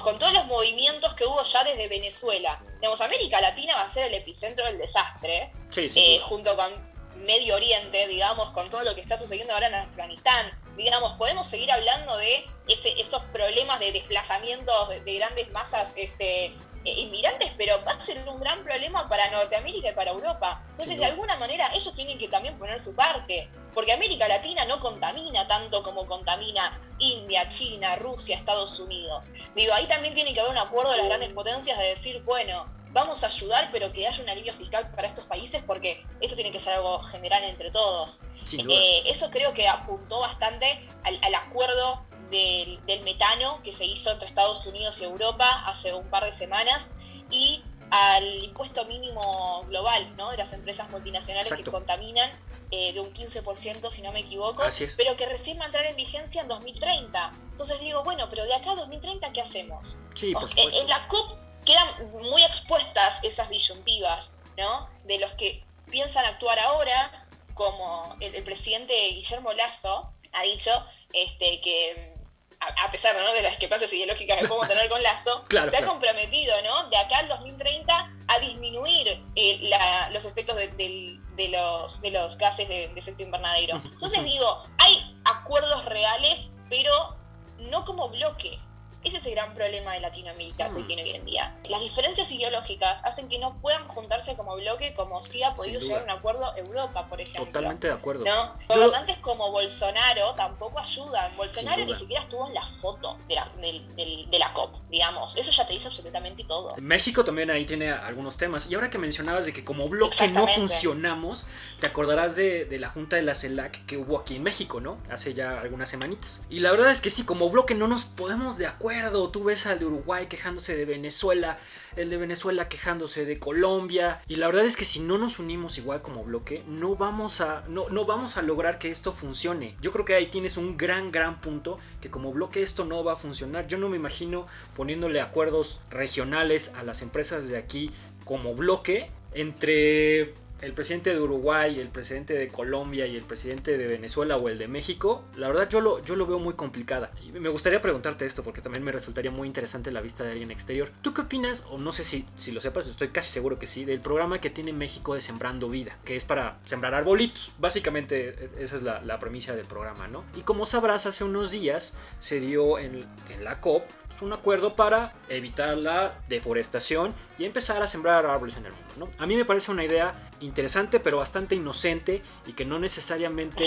con 0.00 0.18
todos 0.18 0.32
los 0.32 0.46
movimientos 0.46 1.14
que 1.14 1.26
hubo 1.26 1.42
ya 1.42 1.64
desde 1.64 1.88
Venezuela. 1.88 2.62
Digamos, 2.76 3.00
América 3.00 3.40
Latina 3.40 3.74
va 3.74 3.82
a 3.82 3.90
ser 3.90 4.06
el 4.06 4.14
epicentro 4.14 4.64
del 4.64 4.78
desastre, 4.78 5.52
eh, 5.76 6.20
junto 6.20 6.56
con 6.56 6.92
Medio 7.16 7.56
Oriente, 7.56 8.08
digamos, 8.08 8.50
con 8.50 8.68
todo 8.70 8.82
lo 8.82 8.94
que 8.94 9.00
está 9.00 9.16
sucediendo 9.16 9.52
ahora 9.52 9.68
en 9.68 9.74
Afganistán. 9.74 10.58
Digamos, 10.76 11.12
podemos 11.14 11.46
seguir 11.46 11.70
hablando 11.70 12.16
de 12.16 12.46
ese, 12.68 13.00
esos 13.00 13.22
problemas 13.24 13.78
de 13.80 13.92
desplazamientos 13.92 14.88
de, 14.88 15.14
grandes 15.14 15.50
masas 15.50 15.92
este, 15.96 16.46
eh, 16.46 16.54
inmigrantes, 16.84 17.52
pero 17.58 17.76
va 17.84 17.92
a 17.92 18.00
ser 18.00 18.26
un 18.28 18.40
gran 18.40 18.64
problema 18.64 19.08
para 19.08 19.30
Norteamérica 19.30 19.90
y 19.90 19.92
para 19.92 20.10
Europa. 20.10 20.64
Entonces, 20.70 20.98
de 20.98 21.06
alguna 21.06 21.36
manera, 21.36 21.70
ellos 21.74 21.94
tienen 21.94 22.18
que 22.18 22.28
también 22.28 22.58
poner 22.58 22.80
su 22.80 22.96
parte. 22.96 23.50
Porque 23.74 23.92
América 23.92 24.28
Latina 24.28 24.64
no 24.66 24.78
contamina 24.78 25.46
tanto 25.46 25.82
como 25.82 26.06
contamina 26.06 26.80
India, 26.98 27.48
China, 27.48 27.96
Rusia, 27.96 28.36
Estados 28.36 28.78
Unidos. 28.80 29.30
Digo, 29.56 29.72
ahí 29.74 29.86
también 29.86 30.14
tiene 30.14 30.34
que 30.34 30.40
haber 30.40 30.52
un 30.52 30.58
acuerdo 30.58 30.90
de 30.92 30.98
las 30.98 31.06
grandes 31.06 31.32
potencias 31.32 31.78
de 31.78 31.86
decir, 31.86 32.22
bueno, 32.24 32.66
vamos 32.92 33.24
a 33.24 33.26
ayudar, 33.26 33.68
pero 33.72 33.92
que 33.92 34.06
haya 34.06 34.22
un 34.22 34.28
alivio 34.28 34.52
fiscal 34.52 34.90
para 34.94 35.06
estos 35.06 35.24
países 35.26 35.62
porque 35.66 36.04
esto 36.20 36.36
tiene 36.36 36.52
que 36.52 36.60
ser 36.60 36.74
algo 36.74 37.02
general 37.02 37.42
entre 37.44 37.70
todos. 37.70 38.22
Eh, 38.52 39.02
eso 39.06 39.30
creo 39.30 39.52
que 39.52 39.68
apuntó 39.68 40.20
bastante 40.20 40.66
al, 41.04 41.34
acuerdo 41.34 42.04
del, 42.30 42.80
metano 43.04 43.60
que 43.62 43.72
se 43.72 43.84
hizo 43.84 44.10
entre 44.10 44.28
Estados 44.28 44.66
Unidos 44.66 45.00
y 45.00 45.04
Europa 45.04 45.64
hace 45.66 45.92
un 45.94 46.08
par 46.08 46.24
de 46.24 46.32
semanas 46.32 46.92
y 47.30 47.62
al 47.90 48.44
impuesto 48.44 48.84
mínimo 48.86 49.64
global 49.68 50.16
¿no? 50.16 50.30
de 50.30 50.38
las 50.38 50.52
empresas 50.52 50.88
multinacionales 50.90 51.52
que 51.52 51.64
contaminan 51.64 52.30
eh, 52.74 52.94
de 52.94 53.00
un 53.00 53.12
15%, 53.12 53.90
si 53.90 54.00
no 54.00 54.12
me 54.12 54.20
equivoco, 54.20 54.62
pero 54.96 55.14
que 55.14 55.26
recién 55.26 55.58
va 55.58 55.64
a 55.64 55.66
entrar 55.66 55.84
en 55.84 55.94
vigencia 55.94 56.40
en 56.40 56.48
2030. 56.48 57.34
Entonces 57.50 57.78
digo, 57.80 58.02
bueno, 58.02 58.26
pero 58.30 58.46
de 58.46 58.54
acá 58.54 58.70
a 58.70 58.76
2030, 58.76 59.30
¿qué 59.34 59.42
hacemos? 59.42 59.98
Sí, 60.14 60.32
en 60.56 60.88
la 60.88 61.06
COP 61.06 61.38
quedan 61.66 62.12
muy 62.14 62.42
expuestas 62.42 63.22
esas 63.24 63.50
disyuntivas, 63.50 64.36
¿no? 64.56 64.88
De 65.04 65.18
los 65.18 65.30
que 65.32 65.62
piensan 65.90 66.24
actuar 66.24 66.58
ahora, 66.60 67.28
como 67.52 68.16
el, 68.20 68.42
presidente 68.42 68.94
Guillermo 69.10 69.52
Lazo 69.52 70.10
ha 70.32 70.42
dicho 70.44 70.70
este, 71.12 71.60
que 71.60 72.16
a, 72.58 72.90
pesar 72.90 73.14
de 73.14 73.42
las 73.42 73.58
que 73.58 73.68
pases 73.68 73.92
ideológicas 73.92 74.38
que 74.38 74.48
podemos 74.48 74.68
tener 74.68 74.88
con 74.88 75.02
Lazo, 75.02 75.44
se 75.50 75.76
ha 75.76 75.86
comprometido, 75.86 76.54
¿no? 76.62 76.88
De 76.88 76.96
acá 76.96 77.18
al 77.18 77.28
2030 77.28 78.16
a 78.28 78.38
disminuir 78.38 79.22
eh, 79.36 79.70
los 80.10 80.24
efectos 80.24 80.56
del 80.56 81.21
de 81.36 81.48
los, 81.48 82.00
de 82.02 82.10
los 82.10 82.38
gases 82.38 82.68
de, 82.68 82.84
efecto 82.96 83.22
invernadero. 83.22 83.76
Entonces 83.84 84.24
digo, 84.24 84.62
hay 84.78 85.16
acuerdos 85.24 85.84
reales, 85.86 86.52
pero 86.68 87.16
no 87.58 87.84
como 87.84 88.08
bloque. 88.08 88.58
Ese 89.04 89.16
es 89.16 89.26
el 89.26 89.34
gran 89.34 89.52
problema 89.54 89.94
de 89.94 90.00
Latinoamérica 90.00 90.70
que 90.70 90.80
mm. 90.80 90.84
tiene 90.84 91.02
hoy 91.02 91.10
en 91.10 91.24
día. 91.24 91.56
Las 91.68 91.80
diferencias 91.80 92.30
ideológicas 92.30 93.04
hacen 93.04 93.28
que 93.28 93.38
no 93.38 93.58
puedan 93.58 93.86
juntarse 93.88 94.36
como 94.36 94.54
bloque 94.56 94.94
como 94.94 95.22
si 95.22 95.42
ha 95.42 95.54
podido 95.54 95.80
llegar 95.80 96.02
a 96.02 96.04
un 96.04 96.10
acuerdo 96.10 96.56
Europa, 96.56 97.08
por 97.08 97.20
ejemplo. 97.20 97.46
Totalmente 97.46 97.88
de 97.88 97.94
acuerdo. 97.94 98.24
¿No? 98.24 98.54
Gobernantes 98.68 99.18
como 99.18 99.50
Bolsonaro 99.50 100.34
tampoco 100.36 100.78
ayudan. 100.78 101.36
Bolsonaro 101.36 101.84
ni 101.84 101.96
siquiera 101.96 102.22
estuvo 102.22 102.46
en 102.46 102.54
la 102.54 102.64
foto 102.64 103.18
de 103.28 103.34
la, 103.34 103.50
de, 103.56 104.38
la 104.38 104.52
COP, 104.52 104.76
digamos. 104.88 105.36
Eso 105.36 105.50
ya 105.50 105.66
te 105.66 105.72
dice 105.72 105.88
absolutamente 105.88 106.44
todo. 106.44 106.76
México 106.78 107.24
también 107.24 107.50
ahí 107.50 107.66
tiene 107.66 107.90
algunos 107.90 108.36
temas. 108.36 108.70
Y 108.70 108.74
ahora 108.74 108.88
que 108.88 108.98
mencionabas 108.98 109.46
de 109.46 109.52
que 109.52 109.64
como 109.64 109.88
bloque 109.88 110.28
no 110.28 110.46
funcionamos, 110.46 111.44
te 111.80 111.88
acordarás 111.88 112.36
de, 112.36 112.66
de 112.66 112.78
la 112.78 112.88
junta 112.88 113.16
de 113.16 113.22
la 113.22 113.34
CELAC 113.34 113.84
que 113.86 113.96
hubo 113.96 114.18
aquí 114.18 114.36
en 114.36 114.44
México, 114.44 114.80
¿no? 114.80 114.98
Hace 115.10 115.34
ya 115.34 115.58
algunas 115.60 115.88
semanitas. 115.88 116.42
Y 116.48 116.60
la 116.60 116.70
verdad 116.70 116.92
es 116.92 117.00
que 117.00 117.10
sí, 117.10 117.24
como 117.24 117.50
bloque 117.50 117.74
no 117.74 117.88
nos 117.88 118.04
podemos 118.04 118.58
de 118.58 118.66
acuerdo 118.66 118.91
tú 119.32 119.44
ves 119.44 119.66
al 119.66 119.78
de 119.78 119.86
Uruguay 119.86 120.26
quejándose 120.26 120.76
de 120.76 120.84
Venezuela, 120.84 121.58
el 121.96 122.10
de 122.10 122.16
Venezuela 122.16 122.68
quejándose 122.68 123.24
de 123.24 123.38
Colombia. 123.38 124.20
Y 124.28 124.36
la 124.36 124.46
verdad 124.46 124.64
es 124.64 124.76
que 124.76 124.84
si 124.84 125.00
no 125.00 125.18
nos 125.18 125.38
unimos 125.38 125.78
igual 125.78 126.02
como 126.02 126.24
bloque, 126.24 126.62
no 126.66 126.96
vamos 126.96 127.40
a, 127.40 127.64
no, 127.68 127.88
no 127.88 128.04
vamos 128.04 128.36
a 128.36 128.42
lograr 128.42 128.78
que 128.78 128.90
esto 128.90 129.12
funcione. 129.12 129.76
Yo 129.80 129.92
creo 129.92 130.04
que 130.04 130.14
ahí 130.14 130.26
tienes 130.26 130.56
un 130.56 130.76
gran, 130.76 131.10
gran 131.10 131.40
punto, 131.40 131.78
que 132.00 132.10
como 132.10 132.32
bloque 132.32 132.62
esto 132.62 132.84
no 132.84 133.02
va 133.04 133.14
a 133.14 133.16
funcionar. 133.16 133.66
Yo 133.66 133.78
no 133.78 133.88
me 133.88 133.96
imagino 133.96 134.46
poniéndole 134.76 135.20
acuerdos 135.20 135.80
regionales 135.90 136.72
a 136.76 136.82
las 136.82 137.02
empresas 137.02 137.48
de 137.48 137.56
aquí 137.56 137.90
como 138.24 138.54
bloque 138.54 139.10
entre 139.34 140.34
el 140.62 140.72
presidente 140.74 141.12
de 141.12 141.20
Uruguay, 141.20 141.80
el 141.80 141.88
presidente 141.88 142.34
de 142.34 142.48
Colombia 142.48 143.04
y 143.06 143.16
el 143.16 143.24
presidente 143.24 143.76
de 143.76 143.86
Venezuela 143.88 144.36
o 144.36 144.48
el 144.48 144.58
de 144.58 144.68
México, 144.68 145.24
la 145.36 145.48
verdad 145.48 145.68
yo 145.68 145.80
lo, 145.80 146.02
yo 146.04 146.14
lo 146.14 146.24
veo 146.24 146.38
muy 146.38 146.54
complicada. 146.54 147.10
Y 147.20 147.32
me 147.32 147.48
gustaría 147.48 147.80
preguntarte 147.80 148.24
esto 148.24 148.44
porque 148.44 148.60
también 148.60 148.84
me 148.84 148.92
resultaría 148.92 149.32
muy 149.32 149.48
interesante 149.48 149.90
la 149.90 150.00
vista 150.00 150.22
de 150.22 150.30
alguien 150.30 150.52
exterior. 150.52 150.88
¿Tú 151.02 151.12
qué 151.12 151.22
opinas, 151.22 151.66
o 151.70 151.78
no 151.78 151.90
sé 151.90 152.04
si, 152.04 152.24
si 152.36 152.52
lo 152.52 152.60
sepas, 152.60 152.86
estoy 152.86 153.08
casi 153.08 153.32
seguro 153.32 153.58
que 153.58 153.66
sí, 153.66 153.84
del 153.84 154.00
programa 154.00 154.40
que 154.40 154.50
tiene 154.50 154.72
México 154.72 155.14
de 155.14 155.20
Sembrando 155.20 155.68
Vida, 155.68 155.98
que 156.04 156.14
es 156.14 156.24
para 156.24 156.58
sembrar 156.64 156.94
arbolitos? 156.94 157.50
Básicamente 157.58 158.50
esa 158.58 158.76
es 158.76 158.82
la, 158.82 159.02
la 159.02 159.18
premisa 159.18 159.56
del 159.56 159.66
programa, 159.66 160.06
¿no? 160.06 160.24
Y 160.36 160.42
como 160.42 160.64
sabrás, 160.64 161.06
hace 161.06 161.24
unos 161.24 161.50
días 161.50 161.96
se 162.20 162.38
dio 162.38 162.78
en, 162.78 163.04
en 163.30 163.44
la 163.44 163.60
COP 163.60 163.82
pues, 164.12 164.22
un 164.22 164.32
acuerdo 164.32 164.76
para 164.76 165.14
evitar 165.28 165.76
la 165.78 166.20
deforestación 166.28 167.14
y 167.38 167.46
empezar 167.46 167.82
a 167.82 167.88
sembrar 167.88 168.26
árboles 168.26 168.56
en 168.56 168.66
el 168.66 168.72
mundo, 168.72 168.91
¿no? 168.96 169.08
A 169.18 169.26
mí 169.26 169.36
me 169.36 169.44
parece 169.44 169.70
una 169.70 169.84
idea 169.84 170.30
interesante, 170.40 171.00
pero 171.00 171.18
bastante 171.18 171.54
inocente 171.54 172.22
y 172.46 172.52
que 172.52 172.64
no 172.64 172.78
necesariamente 172.78 173.64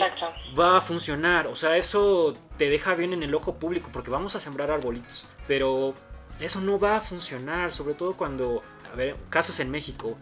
va 0.59 0.77
a 0.77 0.81
funcionar. 0.81 1.47
O 1.47 1.55
sea, 1.55 1.77
eso 1.77 2.35
te 2.57 2.69
deja 2.69 2.95
bien 2.95 3.13
en 3.13 3.23
el 3.23 3.33
ojo 3.35 3.55
público 3.55 3.89
porque 3.91 4.11
vamos 4.11 4.35
a 4.35 4.39
sembrar 4.39 4.71
arbolitos. 4.71 5.25
Pero 5.47 5.93
eso 6.39 6.61
no 6.61 6.79
va 6.79 6.97
a 6.97 7.01
funcionar, 7.01 7.71
sobre 7.71 7.93
todo 7.93 8.17
cuando, 8.17 8.63
a 8.91 8.95
ver, 8.95 9.15
casos 9.29 9.59
en 9.59 9.71
México, 9.71 10.17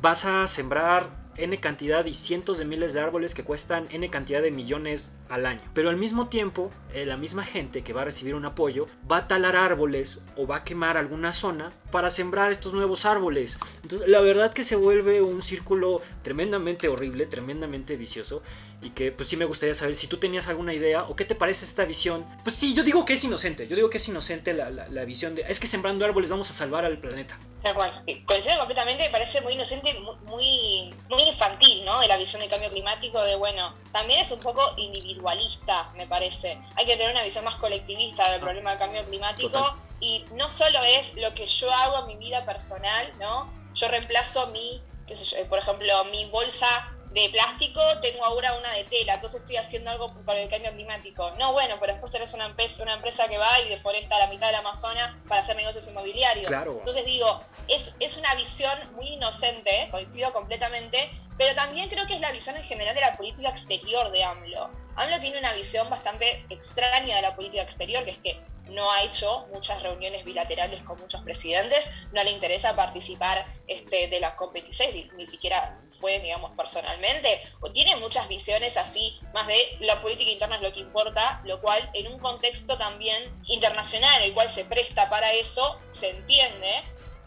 vas 0.00 0.24
a 0.24 0.46
sembrar 0.48 1.25
N 1.38 1.58
cantidad 1.60 2.04
y 2.04 2.14
cientos 2.14 2.58
de 2.58 2.64
miles 2.64 2.94
de 2.94 3.00
árboles 3.00 3.34
que 3.34 3.44
cuestan 3.44 3.88
N 3.90 4.08
cantidad 4.10 4.42
de 4.42 4.50
millones 4.50 5.12
al 5.28 5.46
año. 5.46 5.60
Pero 5.74 5.90
al 5.90 5.96
mismo 5.96 6.28
tiempo, 6.28 6.70
eh, 6.92 7.04
la 7.06 7.16
misma 7.16 7.44
gente 7.44 7.82
que 7.82 7.92
va 7.92 8.02
a 8.02 8.04
recibir 8.04 8.34
un 8.34 8.44
apoyo 8.44 8.86
va 9.10 9.18
a 9.18 9.28
talar 9.28 9.56
árboles 9.56 10.24
o 10.36 10.46
va 10.46 10.56
a 10.56 10.64
quemar 10.64 10.96
alguna 10.96 11.32
zona 11.32 11.72
para 11.90 12.10
sembrar 12.10 12.52
estos 12.52 12.72
nuevos 12.72 13.04
árboles. 13.04 13.58
La 14.06 14.20
verdad 14.20 14.52
que 14.52 14.64
se 14.64 14.76
vuelve 14.76 15.22
un 15.22 15.42
círculo 15.42 16.00
tremendamente 16.22 16.88
horrible, 16.88 17.26
tremendamente 17.26 17.96
vicioso 17.96 18.42
y 18.82 18.90
que 18.90 19.10
pues 19.10 19.28
sí 19.28 19.36
me 19.36 19.44
gustaría 19.44 19.74
saber 19.74 19.94
si 19.94 20.06
tú 20.06 20.18
tenías 20.18 20.48
alguna 20.48 20.74
idea 20.74 21.04
o 21.04 21.16
qué 21.16 21.24
te 21.24 21.34
parece 21.34 21.64
esta 21.64 21.84
visión. 21.84 22.24
Pues 22.44 22.56
sí, 22.56 22.74
yo 22.74 22.82
digo 22.82 23.04
que 23.04 23.14
es 23.14 23.24
inocente, 23.24 23.66
yo 23.66 23.74
digo 23.74 23.88
que 23.88 23.96
es 23.96 24.08
inocente 24.08 24.52
la, 24.52 24.70
la, 24.70 25.04
visión 25.04 25.34
de 25.34 25.44
es 25.48 25.58
que 25.58 25.66
sembrando 25.66 26.04
árboles 26.04 26.30
vamos 26.30 26.50
a 26.50 26.52
salvar 26.52 26.84
al 26.84 26.98
planeta. 26.98 27.38
Tal 27.62 27.74
cual, 27.74 28.04
coincido 28.26 28.58
completamente, 28.58 29.04
me 29.04 29.10
parece 29.10 29.40
muy 29.40 29.54
inocente, 29.54 29.98
muy, 30.24 30.94
muy 31.08 31.22
infantil, 31.22 31.84
¿no? 31.84 32.00
De 32.00 32.06
la 32.06 32.16
visión 32.16 32.40
del 32.40 32.50
cambio 32.50 32.70
climático, 32.70 33.20
de 33.22 33.34
bueno, 33.36 33.74
también 33.92 34.20
es 34.20 34.30
un 34.30 34.40
poco 34.40 34.62
individualista, 34.76 35.90
me 35.96 36.06
parece. 36.06 36.60
Hay 36.76 36.86
que 36.86 36.96
tener 36.96 37.12
una 37.12 37.24
visión 37.24 37.44
más 37.44 37.56
colectivista 37.56 38.30
del 38.30 38.40
ah, 38.40 38.44
problema 38.44 38.70
del 38.70 38.78
cambio 38.78 39.04
climático 39.06 39.58
y 40.00 40.26
no 40.36 40.50
solo 40.50 40.78
es 40.84 41.16
lo 41.16 41.34
que 41.34 41.46
yo 41.46 41.72
hago 41.72 42.00
en 42.00 42.06
mi 42.08 42.16
vida 42.18 42.44
personal, 42.44 43.14
¿no? 43.20 43.52
Yo 43.74 43.88
reemplazo 43.88 44.48
mi, 44.48 44.82
qué 45.06 45.16
sé 45.16 45.24
yo, 45.36 45.48
por 45.48 45.58
ejemplo, 45.58 45.92
mi 46.12 46.26
bolsa 46.30 46.95
de 47.22 47.30
plástico, 47.30 47.80
tengo 48.02 48.24
ahora 48.26 48.52
una 48.58 48.70
de 48.72 48.84
tela, 48.84 49.14
entonces 49.14 49.40
estoy 49.40 49.56
haciendo 49.56 49.90
algo 49.90 50.14
para 50.24 50.40
el 50.40 50.50
cambio 50.50 50.70
climático. 50.72 51.30
No, 51.38 51.52
bueno, 51.52 51.76
pero 51.80 51.92
después 51.92 52.12
tenés 52.12 52.34
una 52.34 52.44
empresa, 52.44 52.82
una 52.82 52.94
empresa 52.94 53.26
que 53.26 53.38
va 53.38 53.58
y 53.60 53.70
deforesta 53.70 54.18
la 54.18 54.26
mitad 54.26 54.48
del 54.48 54.56
Amazonas 54.56 55.14
para 55.26 55.40
hacer 55.40 55.56
negocios 55.56 55.88
inmobiliarios. 55.88 56.52
Entonces 56.52 57.04
digo, 57.06 57.40
es, 57.68 57.96
es 58.00 58.18
una 58.18 58.34
visión 58.34 58.72
muy 58.94 59.06
inocente, 59.14 59.88
coincido 59.90 60.30
completamente, 60.32 61.10
pero 61.38 61.54
también 61.54 61.88
creo 61.88 62.06
que 62.06 62.14
es 62.14 62.20
la 62.20 62.32
visión 62.32 62.54
en 62.56 62.64
general 62.64 62.94
de 62.94 63.00
la 63.00 63.16
política 63.16 63.48
exterior 63.48 64.12
de 64.12 64.22
AMLO. 64.22 64.70
AMLO 64.96 65.18
tiene 65.20 65.38
una 65.38 65.54
visión 65.54 65.88
bastante 65.88 66.44
extraña 66.50 67.16
de 67.16 67.22
la 67.22 67.34
política 67.34 67.62
exterior, 67.62 68.04
que 68.04 68.10
es 68.10 68.18
que 68.18 68.38
no 68.68 68.90
ha 68.90 69.02
hecho 69.02 69.46
muchas 69.52 69.82
reuniones 69.82 70.24
bilaterales 70.24 70.82
con 70.82 70.98
muchos 71.00 71.22
presidentes, 71.22 72.06
no 72.12 72.22
le 72.22 72.30
interesa 72.32 72.74
participar 72.74 73.46
este, 73.66 74.08
de 74.08 74.20
la 74.20 74.36
COP26, 74.36 75.12
ni, 75.14 75.26
siquiera 75.26 75.80
fue, 75.88 76.20
digamos, 76.20 76.52
personalmente, 76.56 77.40
o 77.60 77.70
tiene 77.70 77.96
muchas 77.96 78.28
visiones 78.28 78.76
así, 78.76 79.20
más 79.34 79.46
de 79.46 79.78
la 79.80 80.00
política 80.00 80.30
interna 80.30 80.56
es 80.56 80.62
lo 80.62 80.72
que 80.72 80.80
importa, 80.80 81.42
lo 81.44 81.60
cual 81.60 81.90
en 81.94 82.12
un 82.12 82.18
contexto 82.18 82.76
también 82.76 83.42
internacional, 83.46 84.22
el 84.22 84.32
cual 84.34 84.48
se 84.48 84.64
presta 84.64 85.08
para 85.08 85.32
eso, 85.32 85.80
se 85.88 86.10
entiende. 86.10 86.70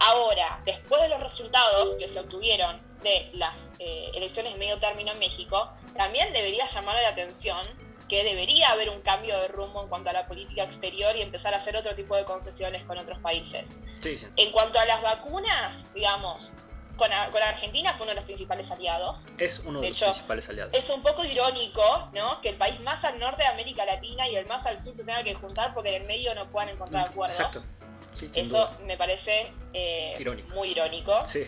Ahora, 0.00 0.62
después 0.64 1.02
de 1.02 1.10
los 1.10 1.20
resultados 1.20 1.96
que 1.96 2.08
se 2.08 2.20
obtuvieron 2.20 2.90
de 3.02 3.30
las 3.34 3.74
eh, 3.78 4.10
elecciones 4.14 4.52
de 4.54 4.58
medio 4.58 4.78
término 4.78 5.12
en 5.12 5.18
México, 5.18 5.72
también 5.96 6.32
debería 6.32 6.66
llamar 6.66 6.96
la 7.02 7.08
atención 7.08 7.58
que 8.10 8.24
debería 8.24 8.68
haber 8.72 8.90
un 8.90 9.00
cambio 9.02 9.38
de 9.40 9.48
rumbo 9.48 9.82
en 9.82 9.88
cuanto 9.88 10.10
a 10.10 10.12
la 10.12 10.26
política 10.26 10.64
exterior 10.64 11.14
y 11.16 11.22
empezar 11.22 11.54
a 11.54 11.58
hacer 11.58 11.76
otro 11.76 11.94
tipo 11.94 12.16
de 12.16 12.24
concesiones 12.24 12.82
con 12.84 12.98
otros 12.98 13.20
países. 13.20 13.84
En 14.36 14.50
cuanto 14.50 14.80
a 14.80 14.84
las 14.84 15.00
vacunas, 15.00 15.94
digamos, 15.94 16.56
con, 16.96 17.10
Argentina 17.12 17.94
fue 17.94 18.02
uno 18.04 18.10
de 18.10 18.16
los 18.16 18.24
principales 18.24 18.68
aliados. 18.72 19.28
Es 19.38 19.60
uno 19.60 19.80
de, 19.80 19.90
los 19.90 20.02
principales 20.02 20.48
aliados. 20.48 20.76
Es 20.76 20.90
un 20.90 21.02
poco 21.02 21.24
irónico, 21.24 22.10
¿no? 22.12 22.40
Que 22.40 22.48
el 22.48 22.56
país 22.56 22.80
más 22.80 23.04
al 23.04 23.16
norte 23.20 23.44
de 23.44 23.48
América 23.48 23.86
Latina 23.86 24.28
y 24.28 24.34
el 24.34 24.46
más 24.46 24.66
al 24.66 24.76
sur 24.76 24.96
se 24.96 25.04
tengan 25.04 25.22
que 25.22 25.34
juntar 25.34 25.72
porque 25.72 25.94
en 25.94 26.02
el 26.02 26.08
medio 26.08 26.34
no 26.34 26.50
puedan 26.50 26.70
encontrar 26.70 27.06
mm, 27.06 27.10
acuerdos. 27.12 27.68
Eso 28.34 28.76
me 28.86 28.96
parece 28.96 29.52
eh, 29.72 30.18
muy 30.48 30.70
irónico. 30.70 31.14
Sí. 31.26 31.44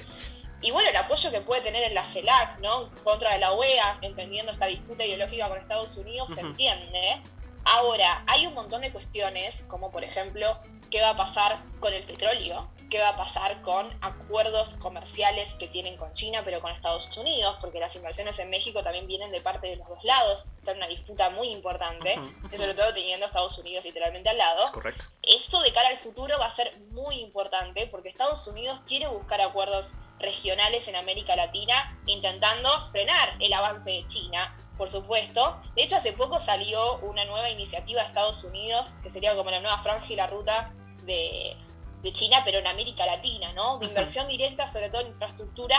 Y 0.63 0.71
bueno, 0.71 0.89
el 0.91 0.97
apoyo 0.97 1.31
que 1.31 1.41
puede 1.41 1.61
tener 1.61 1.83
en 1.83 1.95
la 1.95 2.05
CELAC, 2.05 2.61
¿no? 2.61 2.95
Contra 3.03 3.33
de 3.33 3.39
la 3.39 3.53
OEA, 3.53 3.99
entendiendo 4.03 4.53
esta 4.53 4.67
disputa 4.67 5.05
ideológica 5.05 5.49
con 5.49 5.59
Estados 5.59 5.97
Unidos, 5.97 6.31
se 6.33 6.41
entiende. 6.41 7.21
Ahora, 7.65 8.25
hay 8.29 8.47
un 8.47 8.55
montón 8.55 8.81
de 8.83 8.93
cuestiones, 8.93 9.65
como 9.65 9.91
por 9.91 10.05
ejemplo, 10.05 10.47
qué 10.91 11.01
va 11.01 11.11
a 11.11 11.17
pasar 11.17 11.65
con 11.81 11.93
el 11.93 12.03
petróleo, 12.05 12.72
qué 12.93 13.01
va 13.01 13.09
a 13.09 13.17
pasar 13.17 13.63
con 13.63 13.91
acuerdos 14.03 14.75
comerciales 14.75 15.55
que 15.55 15.67
tienen 15.67 15.97
con 15.97 16.13
China, 16.13 16.43
pero 16.45 16.61
con 16.61 16.71
Estados 16.73 17.17
Unidos, 17.17 17.57
porque 17.59 17.81
las 17.81 17.97
inversiones 17.97 18.39
en 18.39 18.51
México 18.51 18.83
también 18.83 19.07
vienen 19.07 19.33
de 19.33 19.41
parte 19.41 19.67
de 19.67 19.77
los 19.77 19.89
dos 19.89 20.05
lados. 20.05 20.49
Está 20.59 20.73
en 20.73 20.77
una 20.77 20.89
disputa 20.89 21.31
muy 21.31 21.49
importante, 21.49 22.21
y 22.53 22.57
sobre 22.59 22.75
todo 22.75 22.93
teniendo 22.93 23.25
a 23.25 23.29
Estados 23.29 23.57
Unidos 23.57 23.83
literalmente 23.83 24.29
al 24.29 24.37
lado. 24.37 24.71
Correcto. 24.73 25.05
Esto 25.23 25.63
de 25.63 25.73
cara 25.73 25.89
al 25.89 25.97
futuro 25.97 26.39
va 26.39 26.45
a 26.45 26.51
ser 26.51 26.79
muy 26.91 27.15
importante, 27.21 27.87
porque 27.87 28.11
Estados 28.11 28.47
Unidos 28.49 28.83
quiere 28.87 29.07
buscar 29.07 29.41
acuerdos 29.41 29.95
regionales 30.19 30.87
en 30.87 30.97
América 30.97 31.35
Latina, 31.35 31.99
intentando 32.05 32.69
frenar 32.91 33.37
el 33.41 33.55
avance 33.55 33.91
de 33.91 34.07
China, 34.07 34.55
por 34.77 34.91
supuesto. 34.91 35.59
De 35.77 35.83
hecho, 35.83 35.97
hace 35.97 36.13
poco 36.13 36.39
salió 36.39 36.99
una 36.99 37.25
nueva 37.25 37.49
iniciativa 37.49 38.03
de 38.03 38.09
Estados 38.09 38.45
Unidos, 38.45 38.97
que 39.03 39.09
sería 39.09 39.35
como 39.35 39.51
la 39.51 39.61
nueva 39.61 39.79
franja 39.79 40.13
y 40.13 40.17
la 40.17 40.27
ruta 40.27 40.71
de, 41.05 41.57
China, 42.11 42.39
pero 42.45 42.59
en 42.59 42.67
América 42.67 43.07
Latina, 43.07 43.53
¿no? 43.53 43.79
De 43.79 43.87
inversión 43.87 44.27
directa, 44.27 44.67
sobre 44.67 44.89
todo 44.91 45.03
en 45.03 45.09
infraestructura 45.09 45.77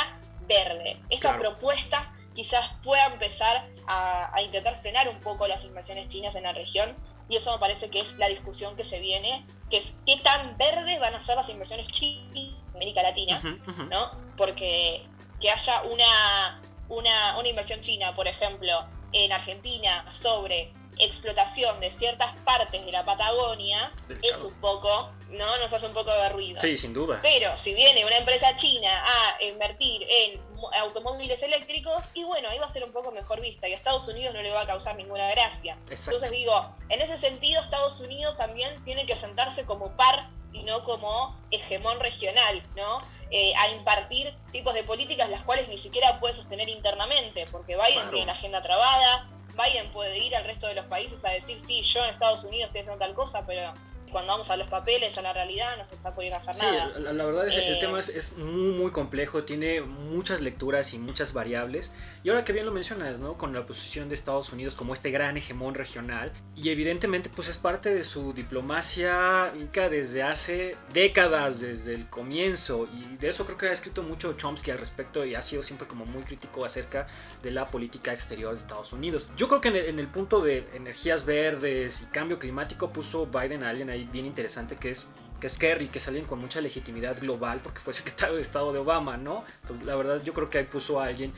verde. 0.47 1.01
Esta 1.09 1.35
propuesta 1.35 2.13
quizás 2.33 2.77
pueda 2.81 3.05
empezar 3.07 3.67
a, 3.87 4.41
intentar 4.41 4.75
frenar 4.77 5.09
un 5.09 5.19
poco 5.21 5.47
las 5.47 5.63
inversiones 5.65 6.07
chinas 6.07 6.35
en 6.35 6.43
la 6.43 6.53
región, 6.53 6.97
y 7.29 7.35
eso 7.35 7.51
me 7.51 7.59
parece 7.59 7.89
que 7.89 7.99
es 7.99 8.17
la 8.17 8.27
discusión 8.27 8.75
que 8.75 8.83
se 8.83 8.99
viene, 8.99 9.45
que 9.69 9.77
es 9.77 10.01
qué 10.05 10.17
tan 10.17 10.57
verdes 10.57 10.99
van 10.99 11.13
a 11.15 11.19
ser 11.19 11.35
las 11.35 11.49
inversiones 11.49 11.87
chinas 11.87 12.67
en 12.69 12.75
América 12.75 13.01
Latina, 13.01 13.41
¿no? 13.89 14.11
Porque 14.37 15.05
que 15.39 15.49
haya 15.49 15.83
una, 15.83 16.61
una, 16.89 17.37
una 17.37 17.47
inversión 17.47 17.81
china, 17.81 18.15
por 18.15 18.27
ejemplo, 18.27 18.71
en 19.11 19.31
Argentina 19.31 20.09
sobre 20.09 20.73
explotación 20.97 21.79
de 21.79 21.91
ciertas 21.91 22.33
partes 22.45 22.85
de 22.85 22.91
la 22.91 23.05
Patagonia 23.05 23.91
es 24.21 24.43
un 24.43 24.53
poco, 24.59 25.13
¿no? 25.29 25.57
Nos 25.57 25.73
hace 25.73 25.87
un 25.87 25.93
poco 25.93 26.11
de 26.11 26.29
ruido. 26.29 26.61
Sí, 26.61 26.77
sin 26.77 26.93
duda. 26.93 27.19
Pero 27.21 27.55
si 27.57 27.73
viene 27.73 28.05
una 28.05 28.17
empresa 28.17 28.55
china 28.55 28.89
a 29.05 29.43
invertir 29.43 30.05
en 30.09 30.41
automóviles 30.81 31.41
eléctricos, 31.43 32.11
y 32.13 32.23
bueno, 32.23 32.49
ahí 32.49 32.57
va 32.57 32.65
a 32.65 32.69
ser 32.69 32.83
un 32.83 32.91
poco 32.91 33.11
mejor 33.11 33.41
vista 33.41 33.67
y 33.67 33.73
a 33.73 33.75
Estados 33.75 34.07
Unidos 34.07 34.33
no 34.33 34.41
le 34.41 34.51
va 34.51 34.61
a 34.61 34.67
causar 34.67 34.95
ninguna 34.95 35.29
gracia. 35.29 35.77
Entonces 35.89 36.31
digo, 36.31 36.73
en 36.89 37.01
ese 37.01 37.17
sentido 37.17 37.61
Estados 37.61 37.99
Unidos 38.01 38.37
también 38.37 38.83
tiene 38.85 39.05
que 39.05 39.15
sentarse 39.15 39.65
como 39.65 39.95
par 39.97 40.29
y 40.53 40.63
no 40.63 40.83
como 40.83 41.35
hegemón 41.51 41.99
regional, 41.99 42.63
¿no? 42.75 43.03
Eh, 43.31 43.53
a 43.55 43.69
impartir 43.69 44.31
tipos 44.51 44.73
de 44.73 44.83
políticas 44.83 45.29
las 45.29 45.43
cuales 45.43 45.67
ni 45.67 45.77
siquiera 45.77 46.19
puede 46.19 46.33
sostener 46.33 46.69
internamente, 46.69 47.47
porque 47.51 47.75
Biden 47.75 48.09
tiene 48.11 48.27
la 48.27 48.33
agenda 48.33 48.61
trabada, 48.61 49.27
Biden 49.53 49.91
puede 49.91 50.17
ir 50.17 50.35
al 50.35 50.45
resto 50.45 50.67
de 50.67 50.75
los 50.75 50.85
países 50.85 51.23
a 51.25 51.31
decir, 51.31 51.59
sí, 51.59 51.81
yo 51.83 52.03
en 52.03 52.09
Estados 52.11 52.43
Unidos 52.43 52.65
estoy 52.65 52.81
haciendo 52.81 53.05
tal 53.05 53.13
cosa, 53.13 53.45
pero 53.45 53.73
cuando 54.13 54.31
vamos 54.31 54.49
a 54.49 54.57
los 54.57 54.67
papeles, 54.67 55.17
a 55.17 55.21
la 55.21 55.33
realidad, 55.33 55.75
no 55.77 55.85
se 55.85 55.95
está 55.95 56.13
pudiendo 56.13 56.37
hacer 56.37 56.55
nada. 56.57 56.93
La, 56.99 57.11
la 57.11 57.25
verdad 57.25 57.47
es 57.47 57.55
que 57.55 57.67
el 57.67 57.75
eh, 57.75 57.79
tema 57.81 57.99
es, 57.99 58.37
muy, 58.37 58.73
muy 58.73 58.91
complejo, 58.91 59.43
tiene 59.43 59.81
muchas 59.81 60.39
lecturas 60.39 60.93
y 60.93 60.99
muchas 60.99 61.33
variables. 61.33 61.91
Y 62.23 62.29
ahora 62.29 62.45
que 62.45 62.53
bien 62.53 62.65
lo 62.65 62.71
mencionas, 62.71 63.19
¿no? 63.19 63.37
Con 63.37 63.53
la 63.53 63.65
posición 63.65 64.07
de 64.07 64.15
Estados 64.15 64.53
Unidos 64.53 64.75
como 64.75 64.93
este 64.93 65.11
gran 65.11 65.35
hegemón 65.35 65.73
regional, 65.75 66.31
y 66.55 66.69
evidentemente 66.69 67.29
pues 67.29 67.49
es 67.49 67.57
parte 67.57 67.93
de 67.93 68.03
su 68.03 68.31
diplomacia 68.33 69.51
inca 69.59 69.89
desde 69.89 70.23
hace 70.23 70.77
décadas, 70.93 71.59
desde 71.59 71.95
el 71.95 72.09
comienzo, 72.09 72.87
y 72.93 73.17
de 73.17 73.29
eso 73.29 73.45
creo 73.45 73.57
que 73.57 73.67
ha 73.67 73.71
escrito 73.73 74.03
mucho 74.03 74.33
Chomsky 74.33 74.71
al 74.71 74.77
respecto 74.77 75.25
y 75.25 75.35
ha 75.35 75.41
sido 75.41 75.63
siempre 75.63 75.87
como 75.87 76.05
muy 76.05 76.23
crítico 76.23 76.63
acerca 76.63 77.07
de 77.41 77.51
la 77.51 77.69
política 77.69 78.13
exterior 78.13 78.53
de 78.53 78.59
Estados 78.59 78.93
Unidos. 78.93 79.27
Yo 79.35 79.47
creo 79.47 79.59
que 79.59 79.69
en 79.69 79.75
el, 79.75 79.85
en 79.85 79.99
el 79.99 80.07
punto 80.07 80.41
de 80.41 80.67
energías 80.73 81.25
verdes 81.25 82.03
y 82.03 82.05
cambio 82.05 82.37
climático 82.39 82.89
puso 82.89 83.25
Biden 83.25 83.63
a 83.63 83.69
alguien 83.69 83.89
ahí 83.89 84.02
bien 84.11 84.25
interesante 84.25 84.75
que 84.75 84.91
es 84.91 85.07
que 85.43 85.47
es 85.47 85.57
Kerry, 85.57 85.89
que 85.89 85.99
salen 85.99 86.23
con 86.23 86.39
mucha 86.39 86.61
legitimidad 86.61 87.19
global 87.19 87.59
porque 87.61 87.81
fue 87.81 87.93
secretario 87.93 88.37
de 88.37 88.41
Estado 88.41 88.71
de 88.71 88.79
Obama, 88.79 89.17
¿no? 89.17 89.43
Entonces, 89.61 89.85
la 89.85 89.97
verdad, 89.97 90.23
yo 90.23 90.33
creo 90.33 90.49
que 90.49 90.59
ahí 90.59 90.63
puso 90.63 91.01
a 91.01 91.07
alguien 91.07 91.33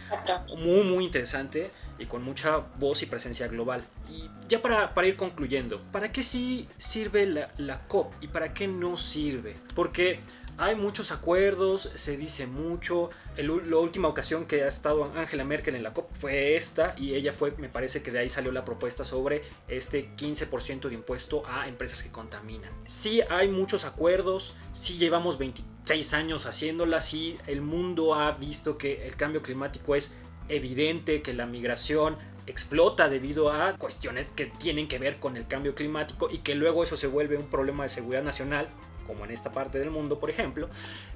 muy, 0.59 0.83
muy 0.83 1.05
interesante 1.05 1.71
y 1.97 2.05
con 2.05 2.21
mucha 2.21 2.57
voz 2.77 3.01
y 3.01 3.07
presencia 3.07 3.47
global. 3.47 3.83
Y 4.11 4.29
ya 4.47 4.61
para, 4.61 4.93
para 4.93 5.07
ir 5.07 5.15
concluyendo, 5.15 5.81
¿para 5.91 6.11
qué 6.11 6.21
sí 6.21 6.69
sirve 6.77 7.25
la, 7.25 7.51
la 7.57 7.87
COP 7.87 8.13
y 8.21 8.27
para 8.27 8.53
qué 8.53 8.67
no 8.67 8.95
sirve? 8.95 9.55
Porque 9.73 10.19
hay 10.57 10.75
muchos 10.75 11.11
acuerdos, 11.11 11.91
se 11.95 12.15
dice 12.15 12.47
mucho. 12.47 13.09
La 13.37 13.77
última 13.77 14.07
ocasión 14.07 14.45
que 14.45 14.63
ha 14.63 14.67
estado 14.67 15.11
Angela 15.15 15.43
Merkel 15.43 15.75
en 15.75 15.83
la 15.83 15.93
COP 15.93 16.13
fue 16.13 16.55
esta 16.55 16.95
y 16.97 17.15
ella 17.15 17.33
fue, 17.33 17.51
me 17.57 17.69
parece 17.69 18.01
que 18.01 18.11
de 18.11 18.19
ahí 18.19 18.29
salió 18.29 18.51
la 18.51 18.63
propuesta 18.63 19.03
sobre 19.03 19.41
este 19.67 20.09
15% 20.15 20.87
de 20.87 20.95
impuesto 20.95 21.43
a 21.45 21.67
empresas 21.67 22.01
que 22.01 22.11
contaminan. 22.11 22.71
Sí 22.85 23.21
hay 23.29 23.47
muchos 23.49 23.83
acuerdos, 23.83 24.55
sí 24.73 24.97
llevamos 24.97 25.37
26 25.37 26.13
años 26.13 26.45
haciéndola, 26.45 27.01
sí 27.01 27.37
el 27.47 27.61
mundo 27.61 28.15
ha 28.15 28.31
visto 28.31 28.77
que 28.77 29.05
el 29.05 29.15
cambio 29.15 29.41
climático 29.41 29.95
es 29.95 30.15
evidente, 30.47 31.21
que 31.21 31.33
la 31.33 31.45
migración 31.45 32.17
explota 32.47 33.09
debido 33.09 33.51
a 33.51 33.75
cuestiones 33.77 34.29
que 34.29 34.45
tienen 34.45 34.87
que 34.87 34.99
ver 34.99 35.19
con 35.19 35.35
el 35.35 35.47
cambio 35.47 35.75
climático 35.75 36.29
y 36.31 36.39
que 36.39 36.55
luego 36.55 36.83
eso 36.83 36.95
se 36.95 37.07
vuelve 37.07 37.37
un 37.37 37.49
problema 37.49 37.83
de 37.83 37.89
seguridad 37.89 38.23
nacional 38.23 38.69
como 39.05 39.25
en 39.25 39.31
esta 39.31 39.51
parte 39.51 39.79
del 39.79 39.91
mundo, 39.91 40.19
por 40.19 40.29
ejemplo. 40.29 40.69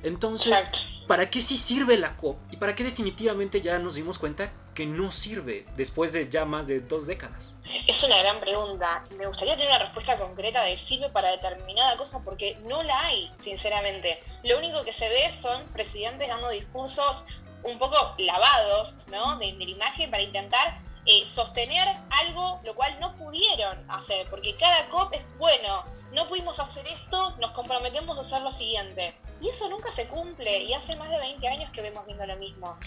Entonces, 0.03 1.05
¿para 1.07 1.29
qué 1.29 1.41
sí 1.41 1.57
sirve 1.57 1.97
la 1.97 2.15
COP? 2.17 2.37
Y 2.51 2.57
para 2.57 2.75
qué 2.75 2.83
definitivamente 2.83 3.61
ya 3.61 3.79
nos 3.79 3.95
dimos 3.95 4.17
cuenta 4.17 4.51
que 4.73 4.85
no 4.85 5.11
sirve 5.11 5.65
después 5.75 6.13
de 6.13 6.29
ya 6.29 6.45
más 6.45 6.67
de 6.67 6.79
dos 6.79 7.05
décadas? 7.05 7.55
Es 7.65 8.03
una 8.05 8.17
gran 8.19 8.39
pregunta. 8.39 9.03
Me 9.17 9.27
gustaría 9.27 9.57
tener 9.57 9.71
una 9.71 9.79
respuesta 9.79 10.17
concreta 10.17 10.63
de 10.63 10.77
sirve 10.77 11.09
para 11.09 11.31
determinada 11.31 11.97
cosa 11.97 12.23
porque 12.23 12.57
no 12.63 12.81
la 12.83 12.97
hay, 13.01 13.29
sinceramente. 13.39 14.23
Lo 14.43 14.57
único 14.57 14.83
que 14.85 14.93
se 14.93 15.09
ve 15.09 15.31
son 15.31 15.67
presidentes 15.73 16.29
dando 16.29 16.49
discursos 16.49 17.41
un 17.63 17.77
poco 17.77 17.95
lavados, 18.19 19.07
¿no? 19.09 19.37
De, 19.37 19.51
la 19.51 19.63
imagen 19.65 20.09
para 20.11 20.23
intentar 20.23 20.81
eh, 21.05 21.25
sostener 21.25 21.87
algo 22.09 22.61
lo 22.63 22.73
cual 22.75 22.97
no 22.99 23.15
pudieron 23.17 23.89
hacer, 23.91 24.29
porque 24.29 24.55
cada 24.55 24.87
COP 24.89 25.13
es 25.13 25.29
bueno 25.37 25.85
no 26.13 26.27
pudimos 26.27 26.59
hacer 26.59 26.85
esto, 26.87 27.35
nos 27.37 27.51
comprometemos 27.51 28.17
a 28.17 28.21
hacer 28.21 28.41
lo 28.41 28.51
siguiente. 28.51 29.15
Y 29.41 29.49
eso 29.49 29.69
nunca 29.69 29.91
se 29.91 30.07
cumple 30.07 30.63
y 30.63 30.73
hace 30.73 30.97
más 30.97 31.09
de 31.09 31.17
20 31.17 31.47
años 31.47 31.71
que 31.71 31.81
vemos 31.81 32.05
viendo 32.05 32.25
lo 32.25 32.35
mismo. 32.37 32.77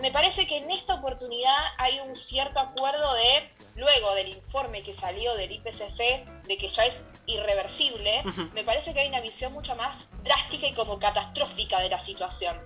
Me 0.00 0.10
parece 0.10 0.46
que 0.46 0.56
en 0.56 0.70
esta 0.70 0.94
oportunidad 0.94 1.56
hay 1.78 2.00
un 2.00 2.14
cierto 2.14 2.58
acuerdo 2.58 3.14
de, 3.14 3.52
luego 3.76 4.14
del 4.14 4.28
informe 4.28 4.82
que 4.82 4.92
salió 4.92 5.34
del 5.36 5.52
IPCC, 5.52 6.26
de 6.48 6.56
que 6.58 6.68
ya 6.68 6.84
es 6.84 7.06
irreversible, 7.26 8.22
me 8.52 8.64
parece 8.64 8.92
que 8.92 9.00
hay 9.00 9.08
una 9.08 9.20
visión 9.20 9.52
mucho 9.52 9.76
más 9.76 10.10
drástica 10.24 10.66
y 10.66 10.74
como 10.74 10.98
catastrófica 10.98 11.80
de 11.80 11.88
la 11.88 12.00
situación. 12.00 12.60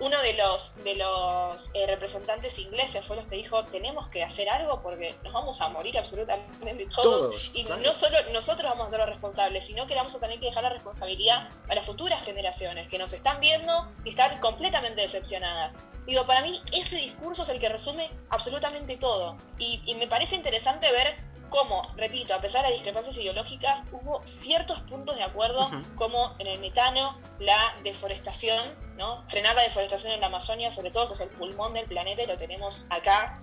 Uno 0.00 0.20
de 0.22 0.32
los, 0.34 0.82
de 0.82 0.96
los 0.96 1.70
eh, 1.74 1.86
representantes 1.86 2.58
ingleses 2.58 3.04
fue 3.04 3.16
los 3.16 3.26
que 3.26 3.36
dijo, 3.36 3.64
tenemos 3.66 4.08
que 4.08 4.24
hacer 4.24 4.48
algo 4.48 4.80
porque 4.82 5.16
nos 5.22 5.32
vamos 5.32 5.60
a 5.60 5.68
morir 5.68 5.96
absolutamente 5.96 6.86
todos, 6.86 7.50
y 7.54 7.64
no 7.64 7.94
solo 7.94 8.18
nosotros 8.32 8.70
vamos 8.70 8.88
a 8.88 8.90
ser 8.90 8.98
los 8.98 9.08
responsables, 9.08 9.64
sino 9.64 9.86
que 9.86 9.94
vamos 9.94 10.14
a 10.16 10.20
tener 10.20 10.40
que 10.40 10.46
dejar 10.46 10.64
la 10.64 10.70
responsabilidad 10.70 11.48
a 11.68 11.74
las 11.74 11.86
futuras 11.86 12.22
generaciones 12.24 12.88
que 12.88 12.98
nos 12.98 13.12
están 13.12 13.38
viendo 13.38 13.72
y 14.04 14.10
están 14.10 14.40
completamente 14.40 15.02
decepcionadas. 15.02 15.74
Digo, 16.06 16.26
para 16.26 16.42
mí 16.42 16.60
ese 16.72 16.96
discurso 16.96 17.44
es 17.44 17.48
el 17.48 17.60
que 17.60 17.68
resume 17.68 18.10
absolutamente 18.30 18.96
todo. 18.96 19.38
Y, 19.58 19.82
y 19.86 19.94
me 19.94 20.06
parece 20.08 20.36
interesante 20.36 20.90
ver 20.92 21.33
cómo, 21.50 21.82
repito, 21.96 22.34
a 22.34 22.40
pesar 22.40 22.62
de 22.62 22.68
las 22.68 22.74
discrepancias 22.74 23.16
ideológicas, 23.16 23.88
hubo 23.92 24.20
ciertos 24.24 24.80
puntos 24.82 25.16
de 25.16 25.22
acuerdo, 25.22 25.70
como 25.94 26.34
en 26.38 26.46
el 26.46 26.58
metano, 26.58 27.18
la 27.38 27.76
deforestación, 27.82 28.78
¿no? 28.96 29.24
Frenar 29.28 29.54
la 29.54 29.62
deforestación 29.62 30.12
en 30.12 30.20
la 30.20 30.26
Amazonia, 30.26 30.70
sobre 30.70 30.90
todo 30.90 31.08
que 31.08 31.14
es 31.14 31.20
el 31.20 31.30
pulmón 31.30 31.74
del 31.74 31.86
planeta 31.86 32.22
y 32.22 32.26
lo 32.26 32.36
tenemos 32.36 32.86
acá, 32.90 33.40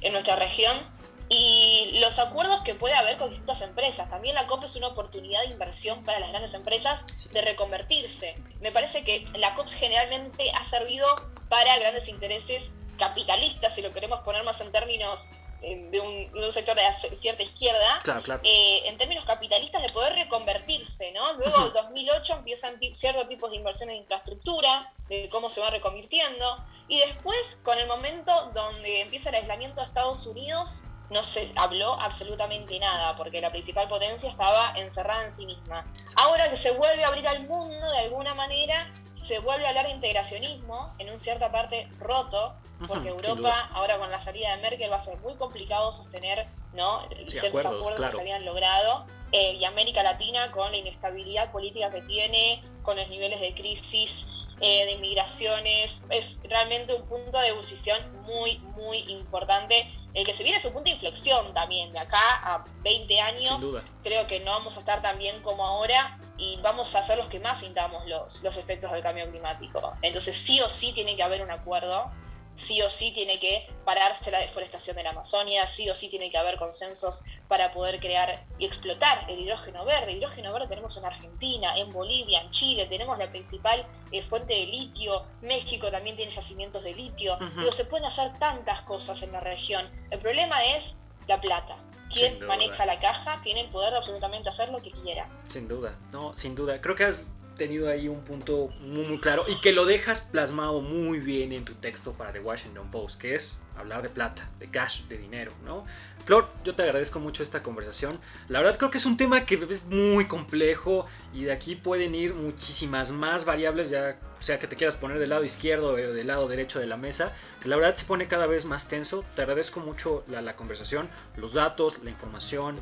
en 0.00 0.12
nuestra 0.12 0.36
región. 0.36 0.98
Y 1.30 1.98
los 2.00 2.18
acuerdos 2.20 2.62
que 2.62 2.74
puede 2.74 2.94
haber 2.94 3.18
con 3.18 3.28
distintas 3.28 3.60
empresas. 3.60 4.08
También 4.08 4.34
la 4.34 4.46
COP 4.46 4.64
es 4.64 4.76
una 4.76 4.86
oportunidad 4.86 5.42
de 5.42 5.48
inversión 5.48 6.02
para 6.06 6.20
las 6.20 6.30
grandes 6.30 6.54
empresas 6.54 7.06
de 7.30 7.42
reconvertirse. 7.42 8.42
Me 8.60 8.72
parece 8.72 9.04
que 9.04 9.26
la 9.36 9.54
COP 9.54 9.68
generalmente 9.68 10.50
ha 10.58 10.64
servido 10.64 11.06
para 11.50 11.78
grandes 11.80 12.08
intereses 12.08 12.74
capitalistas, 12.98 13.74
si 13.74 13.82
lo 13.82 13.92
queremos 13.92 14.20
poner 14.20 14.42
más 14.44 14.60
en 14.62 14.72
términos 14.72 15.32
de 15.60 16.30
un, 16.34 16.52
sector 16.52 16.76
de 16.76 17.16
cierta 17.16 17.42
izquierda, 17.42 18.00
eh, 18.42 18.82
en 18.86 18.96
términos 18.96 19.24
capitalistas 19.24 19.82
de 19.82 19.88
poder 19.88 20.14
reconvertirse, 20.14 21.12
¿no? 21.12 21.32
Luego, 21.34 21.66
en 21.66 21.72
2008 21.72 22.36
empiezan 22.36 22.78
ciertos 22.92 23.26
tipos 23.28 23.50
de 23.50 23.56
inversiones 23.56 23.96
en 23.96 24.02
infraestructura, 24.02 24.92
de 25.08 25.28
cómo 25.30 25.48
se 25.48 25.60
va 25.60 25.70
reconvirtiendo, 25.70 26.64
y 26.86 26.98
después, 27.00 27.60
con 27.64 27.76
el 27.78 27.88
momento 27.88 28.32
donde 28.54 29.02
empieza 29.02 29.30
el 29.30 29.36
aislamiento 29.36 29.80
de 29.80 29.86
Estados 29.86 30.26
Unidos, 30.26 30.84
no 31.10 31.22
se 31.22 31.50
habló 31.56 31.94
absolutamente 31.94 32.78
nada, 32.78 33.16
porque 33.16 33.40
la 33.40 33.50
principal 33.50 33.88
potencia 33.88 34.28
estaba 34.28 34.72
encerrada 34.76 35.24
en 35.24 35.32
sí 35.32 35.46
misma. 35.46 35.90
Ahora 36.16 36.50
que 36.50 36.56
se 36.56 36.70
vuelve 36.72 37.02
a 37.02 37.08
abrir 37.08 37.26
al 37.26 37.46
mundo 37.48 37.90
de 37.90 37.98
alguna 37.98 38.34
manera, 38.34 38.92
se 39.12 39.38
vuelve 39.40 39.64
a 39.66 39.70
hablar 39.70 39.86
de 39.86 39.92
integracionismo, 39.92 40.94
en 40.98 41.10
un 41.10 41.18
cierta 41.18 41.50
parte 41.50 41.88
roto, 41.98 42.56
porque 42.86 43.08
Europa, 43.08 43.70
ahora 43.72 43.98
con 43.98 44.10
la 44.10 44.20
salida 44.20 44.54
de 44.54 44.62
Merkel, 44.62 44.90
va 44.90 44.96
a 44.96 45.00
ser 45.00 45.18
muy 45.18 45.34
complicado 45.36 45.92
sostener 45.92 46.48
¿no? 46.74 47.08
ciertos 47.28 47.66
acuerdos, 47.66 48.04
que 48.06 48.16
se 48.16 48.20
habían 48.20 48.44
logrado. 48.44 49.06
Eh, 49.32 49.54
y 49.54 49.64
América 49.64 50.02
Latina, 50.02 50.50
con 50.52 50.70
la 50.70 50.78
inestabilidad 50.78 51.52
política 51.52 51.90
que 51.90 52.00
tiene, 52.02 52.62
con 52.82 52.96
los 52.96 53.08
niveles 53.10 53.40
de 53.40 53.54
crisis, 53.54 54.48
eh, 54.60 54.86
de 54.86 54.92
inmigraciones, 54.92 56.04
es 56.08 56.42
realmente 56.48 56.94
un 56.94 57.06
punto 57.06 57.38
de 57.38 57.48
ebullición 57.48 58.22
muy, 58.22 58.58
muy 58.76 58.98
importante. 59.08 59.86
El 60.14 60.24
que 60.24 60.32
se 60.32 60.42
viene 60.42 60.56
es 60.56 60.64
un 60.64 60.72
punto 60.72 60.86
de 60.86 60.92
inflexión 60.92 61.52
también, 61.52 61.92
de 61.92 61.98
acá 61.98 62.18
a 62.42 62.64
20 62.82 63.20
años, 63.20 63.62
creo 64.02 64.26
que 64.26 64.40
no 64.40 64.52
vamos 64.52 64.76
a 64.78 64.80
estar 64.80 65.02
tan 65.02 65.18
bien 65.18 65.38
como 65.42 65.64
ahora 65.64 66.18
y 66.38 66.58
vamos 66.62 66.94
a 66.94 67.02
ser 67.02 67.18
los 67.18 67.28
que 67.28 67.40
más 67.40 67.60
sintamos 67.60 68.06
los, 68.06 68.42
los 68.42 68.56
efectos 68.56 68.90
del 68.92 69.02
cambio 69.02 69.30
climático. 69.30 69.94
Entonces 70.00 70.36
sí 70.36 70.60
o 70.60 70.68
sí 70.68 70.92
tiene 70.92 71.16
que 71.16 71.22
haber 71.22 71.42
un 71.42 71.50
acuerdo 71.50 72.10
sí 72.58 72.82
o 72.82 72.90
sí 72.90 73.12
tiene 73.14 73.38
que 73.38 73.70
pararse 73.84 74.32
la 74.32 74.40
deforestación 74.40 74.96
de 74.96 75.04
la 75.04 75.10
Amazonia, 75.10 75.66
sí 75.66 75.88
o 75.88 75.94
sí 75.94 76.10
tiene 76.10 76.28
que 76.28 76.36
haber 76.36 76.56
consensos 76.56 77.22
para 77.46 77.72
poder 77.72 78.00
crear 78.00 78.44
y 78.58 78.66
explotar 78.66 79.30
el 79.30 79.38
hidrógeno 79.38 79.84
verde. 79.84 80.10
El 80.10 80.18
hidrógeno 80.18 80.52
verde 80.52 80.66
tenemos 80.66 80.96
en 80.96 81.04
Argentina, 81.04 81.76
en 81.76 81.92
Bolivia, 81.92 82.42
en 82.42 82.50
Chile, 82.50 82.86
tenemos 82.86 83.16
la 83.16 83.30
principal 83.30 83.86
eh, 84.10 84.22
fuente 84.22 84.54
de 84.54 84.66
litio, 84.66 85.24
México 85.40 85.88
también 85.90 86.16
tiene 86.16 86.32
yacimientos 86.32 86.82
de 86.82 86.94
litio. 86.94 87.38
se 87.70 87.84
pueden 87.84 88.06
hacer 88.06 88.36
tantas 88.40 88.82
cosas 88.82 89.22
en 89.22 89.30
la 89.32 89.40
región. 89.40 89.88
El 90.10 90.18
problema 90.18 90.62
es 90.64 91.02
la 91.28 91.40
plata. 91.40 91.76
Quien 92.10 92.44
maneja 92.46 92.86
la 92.86 92.98
caja 92.98 93.40
tiene 93.40 93.60
el 93.60 93.68
poder 93.68 93.90
de 93.92 93.98
absolutamente 93.98 94.48
hacer 94.48 94.70
lo 94.70 94.82
que 94.82 94.90
quiera. 94.90 95.30
Sin 95.52 95.68
duda, 95.68 95.96
no, 96.10 96.36
sin 96.36 96.54
duda. 96.54 96.80
Creo 96.80 96.96
que 96.96 97.04
has 97.04 97.26
tenido 97.58 97.88
ahí 97.88 98.08
un 98.08 98.24
punto 98.24 98.70
muy, 98.86 99.06
muy 99.06 99.20
claro 99.20 99.42
y 99.50 99.60
que 99.60 99.72
lo 99.72 99.84
dejas 99.84 100.22
plasmado 100.22 100.80
muy 100.80 101.18
bien 101.18 101.52
en 101.52 101.66
tu 101.66 101.74
texto 101.74 102.14
para 102.14 102.32
The 102.32 102.40
Washington 102.40 102.90
Post, 102.90 103.20
que 103.20 103.34
es 103.34 103.58
hablar 103.76 104.02
de 104.02 104.08
plata, 104.08 104.48
de 104.58 104.70
cash, 104.70 105.02
de 105.04 105.18
dinero, 105.18 105.52
¿no? 105.64 105.84
Flor, 106.24 106.48
yo 106.64 106.74
te 106.74 106.82
agradezco 106.82 107.20
mucho 107.20 107.42
esta 107.42 107.62
conversación. 107.62 108.18
La 108.48 108.60
verdad 108.60 108.76
creo 108.76 108.90
que 108.90 108.98
es 108.98 109.06
un 109.06 109.16
tema 109.16 109.46
que 109.46 109.54
es 109.54 109.84
muy 109.84 110.26
complejo 110.26 111.06
y 111.32 111.44
de 111.44 111.52
aquí 111.52 111.76
pueden 111.76 112.14
ir 112.14 112.34
muchísimas 112.34 113.12
más 113.12 113.44
variables, 113.44 113.90
ya 113.90 114.18
sea 114.40 114.58
que 114.58 114.66
te 114.66 114.76
quieras 114.76 114.96
poner 114.96 115.18
del 115.18 115.30
lado 115.30 115.44
izquierdo 115.44 115.92
o 115.92 115.96
del 115.96 116.26
lado 116.26 116.48
derecho 116.48 116.80
de 116.80 116.86
la 116.86 116.96
mesa, 116.96 117.34
que 117.60 117.68
la 117.68 117.76
verdad 117.76 117.94
se 117.94 118.04
pone 118.04 118.28
cada 118.28 118.46
vez 118.46 118.64
más 118.64 118.88
tenso. 118.88 119.24
Te 119.34 119.42
agradezco 119.42 119.80
mucho 119.80 120.24
la, 120.28 120.42
la 120.42 120.56
conversación, 120.56 121.08
los 121.36 121.54
datos, 121.54 121.98
la 122.02 122.10
información, 122.10 122.80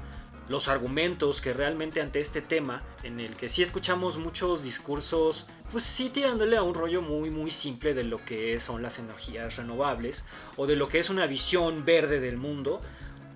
los 0.49 0.69
argumentos 0.69 1.41
que 1.41 1.53
realmente 1.53 2.01
ante 2.01 2.21
este 2.21 2.41
tema, 2.41 2.83
en 3.03 3.21
el 3.21 3.37
que 3.37 3.49
sí 3.49 3.63
escuchamos 3.63 4.17
muchos 4.17 4.63
discursos, 4.63 5.47
pues 5.71 5.85
sí 5.85 6.11
tirándole 6.11 6.57
a 6.57 6.63
un 6.63 6.75
rollo 6.75 7.03
muy 7.03 7.31
muy 7.31 7.51
simple 7.51 7.95
de 7.95 8.05
lo 8.05 8.25
que 8.25 8.61
son 8.61 8.83
las 8.83 8.99
energías 8.99 9.57
renovables 9.57 10.25
o 10.57 10.67
de 10.67 10.77
lo 10.77 10.89
que 10.89 11.01
es 11.01 11.11
una 11.11 11.27
visión 11.27 11.85
verde 11.85 12.21
del 12.21 12.37
mundo, 12.37 12.81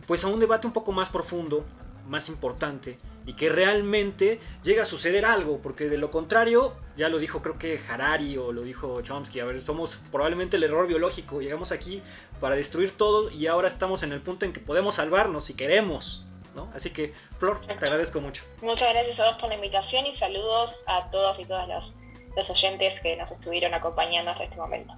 pues 0.07 0.25
a 0.25 0.29
un 0.29 0.40
debate 0.40 0.66
un 0.66 0.73
poco 0.73 0.92
más 0.92 1.11
profundo, 1.11 1.64
más 2.07 2.29
importante 2.29 2.99
y 3.27 3.35
que 3.35 3.49
realmente 3.49 4.40
llega 4.62 4.83
a 4.83 4.87
suceder 4.87 5.25
algo, 5.25 5.61
porque 5.62 5.88
de 5.88 5.99
lo 5.99 6.11
contrario, 6.11 6.75
ya 6.96 7.09
lo 7.09 7.18
dijo 7.18 7.42
creo 7.42 7.59
que 7.59 7.81
Harari 7.88 8.37
o 8.37 8.53
lo 8.53 8.62
dijo 8.62 9.01
Chomsky, 9.03 9.40
a 9.40 9.44
ver, 9.44 9.62
somos 9.62 10.01
probablemente 10.11 10.57
el 10.57 10.64
error 10.64 10.87
biológico, 10.87 11.40
llegamos 11.40 11.73
aquí 11.73 12.03
para 12.40 12.57
destruir 12.57 12.92
todo 12.92 13.31
y 13.31 13.46
ahora 13.46 13.68
estamos 13.68 14.03
en 14.03 14.12
el 14.12 14.20
punto 14.20 14.46
en 14.46 14.53
que 14.53 14.61
podemos 14.61 14.96
salvarnos 14.96 15.44
si 15.44 15.55
queremos. 15.55 16.30
Así 16.75 16.90
que, 16.90 17.14
Flor, 17.38 17.61
te 17.61 17.73
agradezco 17.73 18.20
mucho. 18.20 18.42
Muchas 18.61 18.92
gracias 18.92 19.20
a 19.20 19.27
vos 19.27 19.37
por 19.40 19.49
la 19.49 19.55
invitación 19.55 20.07
y 20.07 20.12
saludos 20.12 20.85
a 20.87 21.11
todos 21.11 21.38
y 21.38 21.44
todas 21.44 21.68
los, 21.68 21.96
los 22.37 22.51
oyentes 22.51 23.01
que 23.01 23.16
nos 23.16 23.31
estuvieron 23.31 23.75
acompañando 23.75 24.31
hasta 24.31 24.44
este 24.44 24.57
momento. 24.59 24.94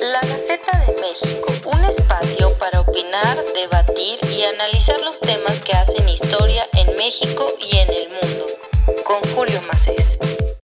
La 0.00 0.20
Gaceta 0.20 0.78
de 0.78 0.94
México, 1.00 1.70
un 1.72 1.84
espacio 1.84 2.56
para 2.58 2.80
opinar, 2.80 3.44
debatir 3.54 4.18
y 4.30 4.44
analizar 4.44 5.00
los 5.00 5.20
temas 5.20 5.62
que 5.62 5.72
hacen 5.72 6.08
historia 6.08 6.68
en 6.74 6.94
México 6.94 7.46
y 7.60 7.76
en 7.76 7.88
el 7.90 8.06